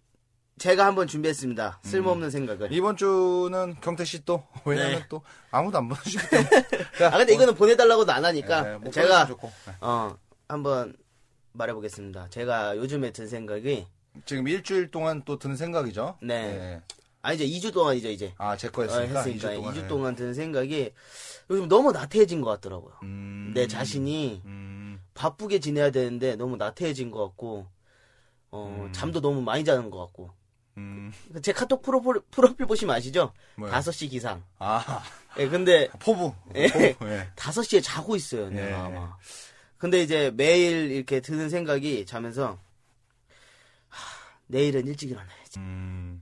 제가 0.59 0.85
한번 0.85 1.07
준비했습니다. 1.07 1.79
쓸모없는 1.83 2.29
생각을. 2.31 2.71
이번 2.71 2.97
주는 2.97 3.75
경태 3.81 4.03
씨 4.05 4.25
또 4.25 4.43
왜냐면 4.65 4.99
네. 4.99 5.05
또 5.07 5.21
아무도 5.51 5.77
안 5.77 5.87
보내주기 5.87 6.29
때문에. 6.29 6.49
아, 7.13 7.17
근데 7.17 7.33
이거는 7.33 7.53
보내달라고도 7.55 8.11
안 8.11 8.25
하니까. 8.25 8.61
네, 8.63 8.77
뭐 8.77 8.91
제가. 8.91 9.25
네. 9.27 9.35
어, 9.81 10.15
한번 10.47 10.95
말해보겠습니다. 11.53 12.27
제가 12.29 12.75
요즘에 12.77 13.11
든 13.11 13.27
생각이, 13.27 13.87
지금 14.25 14.47
일주일 14.47 14.89
동안 14.91 15.21
또 15.25 15.37
드는 15.39 15.55
생각이죠. 15.55 16.17
네. 16.21 16.81
아, 17.21 17.33
이제 17.33 17.45
2주 17.45 17.73
동안이죠, 17.73 18.09
이제. 18.09 18.33
아, 18.37 18.55
제 18.55 18.67
어, 18.67 18.71
거였으니까. 18.71 19.19
했으니까. 19.23 19.49
2주 19.49 19.55
동안. 19.55 19.73
2주 19.73 19.81
네. 19.81 19.87
동안 19.87 20.15
든 20.15 20.33
생각이, 20.33 20.91
요즘 21.49 21.67
너무 21.67 21.91
나태해진 21.91 22.41
것 22.41 22.49
같더라고요. 22.51 22.93
음, 23.03 23.51
내 23.53 23.67
자신이 23.67 24.41
음, 24.45 25.01
바쁘게 25.13 25.59
지내야 25.59 25.91
되는데 25.91 26.35
너무 26.35 26.57
나태해진 26.57 27.11
것 27.11 27.23
같고, 27.25 27.67
어, 28.51 28.83
음. 28.87 28.93
잠도 28.93 29.19
너무 29.19 29.41
많이 29.41 29.63
자는 29.63 29.89
것 29.89 29.97
같고. 29.99 30.31
음, 30.77 31.11
제 31.41 31.53
카톡 31.53 31.81
프로필, 31.81 32.21
프로필 32.29 32.67
보시면 32.67 32.95
아시죠? 32.95 33.33
뭐요? 33.55 33.71
5시 33.73 34.09
기상. 34.11 34.43
아, 34.59 35.03
예, 35.39 35.47
근데 35.49 35.89
포부. 35.99 36.33
예. 36.55 36.67
포부. 36.67 37.09
예. 37.09 37.27
5시에 37.35 37.81
자고 37.83 38.15
있어요, 38.15 38.49
내가 38.49 38.67
예. 38.69 38.73
아마. 38.73 39.17
근데 39.79 40.01
이제 40.01 40.31
매일 40.35 40.91
이렇게 40.91 41.19
드는 41.19 41.49
생각이 41.49 42.05
자면서 42.05 42.59
하, 43.89 43.99
내일은 44.47 44.85
일찍 44.87 45.09
일어나야지. 45.09 45.57
음, 45.59 46.21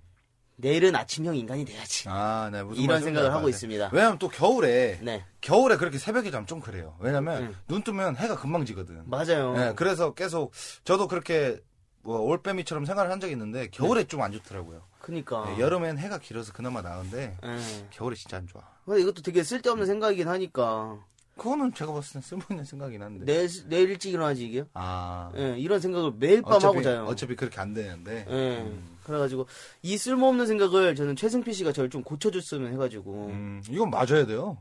내일은 0.58 0.96
아침형 0.96 1.36
인간이 1.36 1.65
돼야지. 1.65 2.06
아, 2.08 2.50
네. 2.52 2.63
무슨 2.63 2.84
이런 2.84 3.02
생각을 3.02 3.34
하고. 3.34 3.50
있습니다. 3.50 3.89
왜냐면 3.91 4.18
또 4.18 4.28
겨울에 4.28 5.00
네, 5.02 5.24
겨울에 5.41 5.78
그렇게 5.78 5.98
새벽에 5.98 6.32
자면 6.32 6.48
좀 6.48 6.60
그래요. 6.60 6.96
왜냐면 7.00 7.44
음. 7.44 7.56
눈 7.68 7.84
뜨면 7.84 8.15
해가 8.15 8.38
금방 8.38 8.65
지거든. 8.65 9.04
맞아요. 9.06 9.54
네, 9.54 9.74
그래서 9.76 10.13
계속 10.13 10.52
저도 10.84 11.08
그렇게 11.08 11.60
뭐 12.02 12.20
올빼미처럼 12.20 12.86
생활을 12.86 13.12
한 13.12 13.20
적이 13.20 13.34
있는데 13.34 13.68
겨울에 13.70 14.06
좀안 14.06 14.32
좋더라고요. 14.32 14.82
그니까. 15.00 15.46
네, 15.46 15.60
여름엔 15.60 15.98
해가 15.98 16.18
길어서 16.18 16.54
그나마 16.54 16.82
나은데 16.82 17.38
예. 17.44 17.88
겨울에 17.91 18.15
진짜 18.15 18.38
안 18.38 18.48
좋아. 18.48 18.63
근데 18.86 19.02
이것도 19.02 19.22
되게 19.22 19.44
쓸데없는 19.44 19.86
생각이긴 19.86 20.28
하니까. 20.28 21.00
그거는 21.38 21.74
제가 21.74 21.91
봤을 21.91 22.21
때 22.21 22.28
쓸모있는 22.28 22.63
생각이긴 22.63 23.02
한데. 23.02 23.26
내일, 23.26 23.50
내일 23.67 23.89
일찍 23.89 24.13
일어나지, 24.13 24.45
이게요? 24.45 24.67
아. 24.74 25.32
예, 25.36 25.58
이런 25.60 25.82
생각을 25.82 26.13
매일 26.17 26.41
밤 26.41 26.54
하고 26.54 26.67
어차피, 26.67 26.84
자요. 26.84 27.06
어차피 27.06 27.36
그렇게 27.36 27.60
안 27.60 27.74
되는데. 27.74 28.26
예. 28.30 28.74
그래가지고, 29.04 29.45
이 29.82 29.98
쓸모없는 29.98 30.48
생각을 30.48 30.95
저는 30.95 31.15
최승필 31.17 31.54
씨가 31.54 31.74
저를 31.74 31.89
좀 31.89 32.04
고쳐줬으면 32.04 32.71
해가지고. 32.74 33.28
음, 33.28 33.62
이건 33.69 33.89
맞아야 33.89 34.26
돼요. 34.26 34.58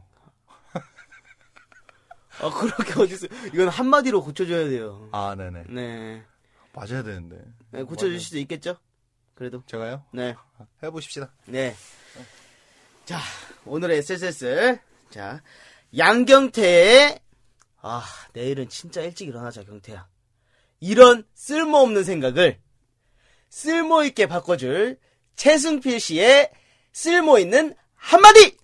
아, 2.43 2.51
그렇게 2.51 3.01
어딨어. 3.01 3.29
이건 3.53 3.69
한마디로 3.69 4.23
고쳐줘야 4.25 4.69
돼요. 4.69 5.09
아, 5.13 5.37
네네. 5.37 5.65
네. 5.69 6.23
맞아야 6.73 7.05
되는데. 7.05 7.41
네, 7.71 7.85
고쳐줄 7.85 8.19
수도 8.19 8.39
있겠죠? 8.39 8.77
그래도. 9.37 9.63
제가요? 9.67 10.05
네. 10.13 10.35
해보십시다. 10.83 11.31
네. 11.47 11.77
자, 13.05 13.21
오늘의 13.65 13.99
SSS. 13.99 14.79
자, 15.11 15.41
양경태의, 15.97 17.21
아, 17.83 18.05
내일은 18.33 18.69
진짜 18.69 19.03
일찍 19.03 19.29
일어나자, 19.29 19.63
경태야. 19.63 20.09
이런 20.81 21.25
쓸모없는 21.35 22.05
생각을 22.05 22.61
쓸모있게 23.51 24.27
바꿔줄 24.27 24.99
최승필 25.37 26.01
씨의 26.01 26.51
쓸모있는 26.93 27.75
한마디! 27.95 28.57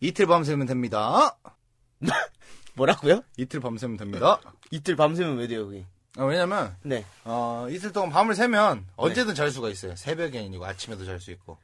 이틀 0.00 0.26
밤새면 0.26 0.66
됩니다. 0.66 1.36
뭐라고요? 2.74 3.22
이틀 3.36 3.60
밤새면 3.60 3.96
됩니다. 3.96 4.40
이틀 4.70 4.96
밤새면 4.96 5.38
왜 5.38 5.46
돼요, 5.46 5.66
그게? 5.66 5.86
아, 6.16 6.24
왜냐면, 6.24 6.76
네. 6.82 7.04
어, 7.24 7.66
이틀 7.70 7.92
동안 7.92 8.10
밤을 8.10 8.34
새면 8.34 8.86
언제든 8.96 9.34
잘 9.34 9.50
수가 9.50 9.68
있어요. 9.70 9.96
새벽에 9.96 10.38
아니고 10.38 10.64
아침에도 10.64 11.04
잘 11.04 11.18
수 11.20 11.30
있고. 11.32 11.58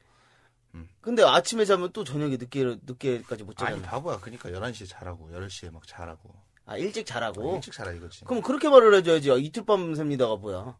근데 1.01 1.23
아침에 1.23 1.65
자면 1.65 1.91
또 1.93 2.03
저녁에 2.03 2.37
늦게, 2.37 2.63
늦게까지 2.85 3.43
못 3.43 3.61
아니 3.61 3.75
자잖아. 3.75 3.89
바보야. 3.89 4.19
그러니까 4.19 4.49
11시에 4.49 4.87
자라고 4.87 5.29
10시에 5.31 5.71
막 5.71 5.85
자라고. 5.87 6.33
아, 6.65 6.77
일찍 6.77 7.05
자라고? 7.05 7.55
일찍 7.55 7.73
자라 7.73 7.91
이거지. 7.91 8.23
그럼 8.25 8.41
그렇게 8.41 8.69
말을 8.69 8.93
해줘야지. 8.95 9.31
아, 9.31 9.35
이틀 9.35 9.65
밤 9.65 9.93
셉니다가 9.95 10.35
뭐야. 10.37 10.77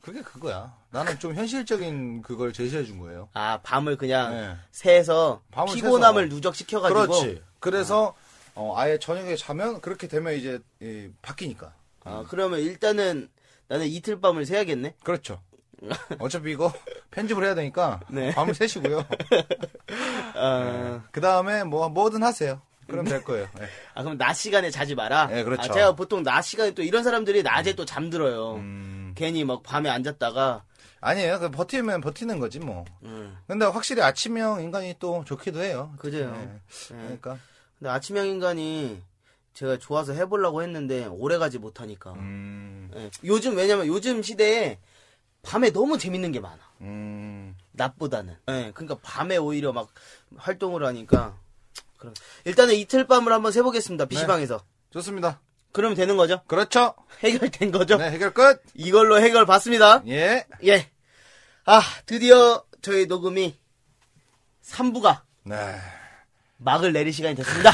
그게 0.00 0.20
그거야. 0.20 0.76
나는 0.90 1.18
좀 1.20 1.34
현실적인 1.34 2.22
그걸 2.22 2.52
제시해 2.52 2.84
준 2.84 2.98
거예요. 2.98 3.28
아, 3.34 3.60
밤을 3.62 3.96
그냥 3.96 4.32
네. 4.34 4.56
새서 4.72 5.42
밤을 5.52 5.74
피곤함을 5.74 6.24
새서. 6.24 6.34
누적시켜가지고. 6.34 7.00
그렇지. 7.00 7.42
그래서 7.60 8.14
어, 8.54 8.74
아예 8.76 8.98
저녁에 8.98 9.36
자면 9.36 9.80
그렇게 9.80 10.08
되면 10.08 10.34
이제 10.34 10.58
이, 10.80 11.08
바뀌니까. 11.22 11.72
아, 12.04 12.24
그러면 12.28 12.58
일단은 12.60 13.30
나는 13.68 13.86
이틀 13.86 14.20
밤을 14.20 14.44
새야겠네? 14.44 14.96
그렇죠. 15.04 15.40
어차피 16.18 16.52
이거 16.52 16.72
편집을 17.10 17.44
해야 17.44 17.54
되니까 17.54 18.00
네. 18.08 18.32
밤을 18.34 18.54
새시고요. 18.54 19.04
아, 20.34 21.02
그 21.10 21.20
다음에 21.20 21.64
뭐 21.64 21.88
뭐든 21.88 22.22
하세요. 22.22 22.60
그럼 22.86 23.04
될 23.06 23.22
거예요. 23.22 23.48
네. 23.58 23.66
아, 23.94 24.02
그럼 24.02 24.18
낮 24.18 24.34
시간에 24.34 24.70
자지 24.70 24.94
마라? 24.94 25.28
네, 25.28 25.44
그렇죠. 25.44 25.70
아, 25.70 25.74
제가 25.74 25.94
보통 25.94 26.22
낮 26.22 26.42
시간에 26.42 26.72
또 26.72 26.82
이런 26.82 27.02
사람들이 27.04 27.42
낮에 27.42 27.74
또 27.74 27.84
잠들어요. 27.84 28.56
음, 28.56 29.12
괜히 29.16 29.44
막 29.44 29.62
밤에 29.62 29.88
안 29.88 30.02
잤다가. 30.02 30.64
아니에요. 31.00 31.40
그 31.40 31.50
버티면 31.50 32.00
버티는 32.00 32.38
거지 32.38 32.60
뭐. 32.60 32.84
음. 33.02 33.36
근데 33.46 33.66
확실히 33.66 34.02
아침형 34.02 34.62
인간이 34.62 34.94
또 35.00 35.24
좋기도 35.24 35.62
해요. 35.62 35.92
그죠. 35.98 36.30
네. 36.30 36.60
그러니까 36.88 37.38
근데 37.78 37.90
아침형 37.90 38.26
인간이 38.26 39.02
제가 39.54 39.78
좋아서 39.78 40.12
해보려고 40.12 40.62
했는데 40.62 41.06
오래 41.06 41.38
가지 41.38 41.58
못하니까. 41.58 42.12
음, 42.12 42.90
예. 42.94 43.10
요즘 43.24 43.56
왜냐면 43.56 43.86
요즘 43.86 44.22
시대에 44.22 44.78
밤에 45.42 45.70
너무 45.70 45.98
재밌는 45.98 46.32
게 46.32 46.40
많아. 46.40 46.58
음, 46.82 47.56
낮보다는. 47.72 48.36
예, 48.48 48.70
그러니까 48.74 48.96
밤에 49.02 49.36
오히려 49.36 49.72
막 49.72 49.88
활동을 50.36 50.84
하니까. 50.86 51.36
그럼 51.98 52.14
일단은 52.44 52.74
이틀 52.74 53.06
밤을 53.06 53.32
한번 53.32 53.52
세보겠습니다. 53.52 54.06
PC방에서. 54.06 54.64
좋습니다. 54.90 55.40
그러면 55.72 55.96
되는 55.96 56.16
거죠? 56.16 56.42
그렇죠. 56.46 56.94
해결된 57.22 57.72
거죠? 57.72 57.96
네, 57.96 58.10
해결 58.10 58.32
끝. 58.34 58.62
이걸로 58.74 59.20
해결 59.20 59.46
봤습니다. 59.46 60.02
예. 60.06 60.46
예. 60.64 60.90
아, 61.64 61.80
드디어 62.06 62.64
저희 62.82 63.06
녹음이 63.06 63.56
3부가 64.64 65.22
네. 65.44 65.76
막을 66.58 66.92
내릴 66.92 67.12
시간이 67.12 67.34
됐습니다. 67.36 67.72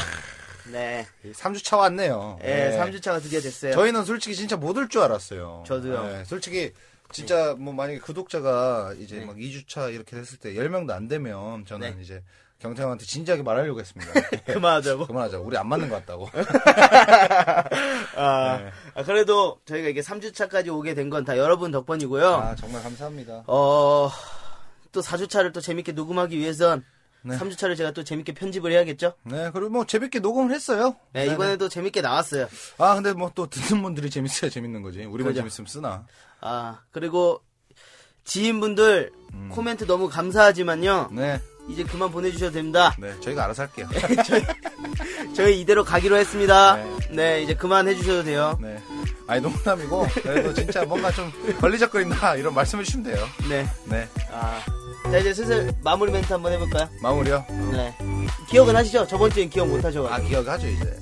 네. 0.71 1.07
3주차 1.33 1.77
왔네요. 1.77 2.39
예, 2.43 2.69
네. 2.69 2.77
3주차가 2.79 3.21
드디어 3.21 3.41
됐어요. 3.41 3.73
저희는 3.73 4.05
솔직히 4.05 4.35
진짜 4.35 4.55
못 4.55 4.77
올 4.77 4.87
줄 4.87 5.01
알았어요. 5.01 5.63
저도요. 5.67 6.03
네, 6.07 6.25
솔직히 6.25 6.71
진짜 7.11 7.55
뭐 7.57 7.73
만약에 7.73 7.99
구독자가 7.99 8.93
이제 8.99 9.19
네. 9.19 9.25
막 9.25 9.35
2주차 9.35 9.93
이렇게 9.93 10.15
됐을 10.15 10.37
때 10.37 10.53
10명도 10.53 10.91
안 10.91 11.07
되면 11.07 11.65
저는 11.65 11.95
네. 11.97 12.01
이제 12.03 12.23
경태형한테 12.59 13.05
진지하게 13.05 13.41
말하려고 13.43 13.79
했습니다. 13.79 14.11
그만하자고. 14.53 15.07
그만하자. 15.07 15.39
우리 15.39 15.57
안 15.57 15.67
맞는 15.69 15.89
것 15.89 15.95
같다고. 16.05 16.29
아, 18.15 18.57
네. 18.57 18.71
아, 18.95 19.03
그래도 19.03 19.59
저희가 19.65 19.87
이게 19.89 20.01
3주차까지 20.01 20.67
오게 20.73 20.93
된 20.93 21.09
건 21.09 21.25
다 21.25 21.37
여러분 21.37 21.71
덕분이고요. 21.71 22.27
아, 22.35 22.55
정말 22.55 22.83
감사합니다. 22.83 23.43
어, 23.47 24.11
또 24.91 25.01
4주차를 25.01 25.53
또 25.53 25.61
재밌게 25.61 25.93
녹음하기 25.93 26.37
위해선 26.37 26.83
네. 27.21 27.35
3주차를 27.37 27.75
제가 27.75 27.91
또 27.91 28.03
재밌게 28.03 28.33
편집을 28.33 28.71
해야겠죠? 28.71 29.13
네, 29.23 29.49
그리고 29.51 29.69
뭐 29.69 29.85
재밌게 29.85 30.19
녹음을 30.19 30.53
했어요. 30.53 30.95
네, 31.13 31.23
네네. 31.23 31.33
이번에도 31.33 31.67
재밌게 31.69 32.01
나왔어요. 32.01 32.47
아, 32.77 32.95
근데 32.95 33.13
뭐 33.13 33.31
또 33.35 33.47
듣는 33.49 33.81
분들이 33.81 34.09
재밌어야 34.09 34.49
재밌는 34.49 34.81
거지. 34.81 34.99
우리만 35.05 35.31
그죠. 35.33 35.41
재밌으면 35.41 35.67
쓰나. 35.67 36.05
아, 36.41 36.79
그리고 36.91 37.41
지인분들 38.23 39.11
코멘트 39.51 39.85
너무 39.85 40.09
감사하지만요. 40.09 41.09
네, 41.11 41.39
이제 41.69 41.83
그만 41.83 42.11
보내주셔도 42.11 42.53
됩니다. 42.53 42.95
네, 42.99 43.13
저희가 43.21 43.45
알아서 43.45 43.63
할게요. 43.63 43.87
저희 45.35 45.61
이대로 45.61 45.83
가기로 45.83 46.17
했습니다. 46.17 46.75
네. 46.75 46.97
네, 47.11 47.43
이제 47.43 47.53
그만 47.55 47.87
해주셔도 47.87 48.23
돼요. 48.23 48.57
네. 48.61 48.81
아니, 49.27 49.41
농담이고, 49.41 50.07
그래도 50.23 50.53
진짜 50.53 50.83
뭔가 50.85 51.11
좀 51.11 51.31
걸리적거린다, 51.59 52.35
이런 52.35 52.53
말씀을 52.53 52.83
주시면 52.83 53.11
돼요. 53.13 53.25
네. 53.47 53.67
네, 53.85 54.07
아, 54.31 54.59
자, 55.11 55.17
이제 55.19 55.33
슬슬 55.33 55.71
마무리 55.83 56.11
멘트 56.11 56.33
한번 56.33 56.51
해볼까요? 56.53 56.89
마무리요. 57.01 57.45
네. 57.71 57.95
기억은 58.49 58.75
하시죠? 58.75 59.05
저번 59.07 59.29
주엔 59.31 59.49
기억 59.49 59.67
못 59.67 59.83
하셔가지고. 59.83 60.07
아, 60.07 60.19
기억하죠, 60.27 60.67
이제. 60.67 60.97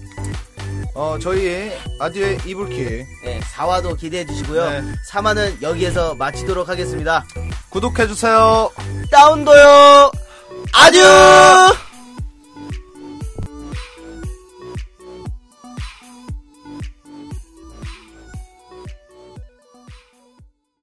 어, 0.97 1.15
저희, 1.21 1.71
아디오의 1.99 2.39
이불키. 2.43 3.05
네, 3.23 3.39
4화도 3.55 3.95
기대해 3.99 4.25
주시고요. 4.25 4.67
네. 4.67 4.81
3화는 5.07 5.61
여기에서 5.61 6.15
마치도록 6.15 6.67
하겠습니다. 6.69 7.23
구독해주세요. 7.69 8.71
다운도요! 9.11 10.11
아듀! 10.73 11.86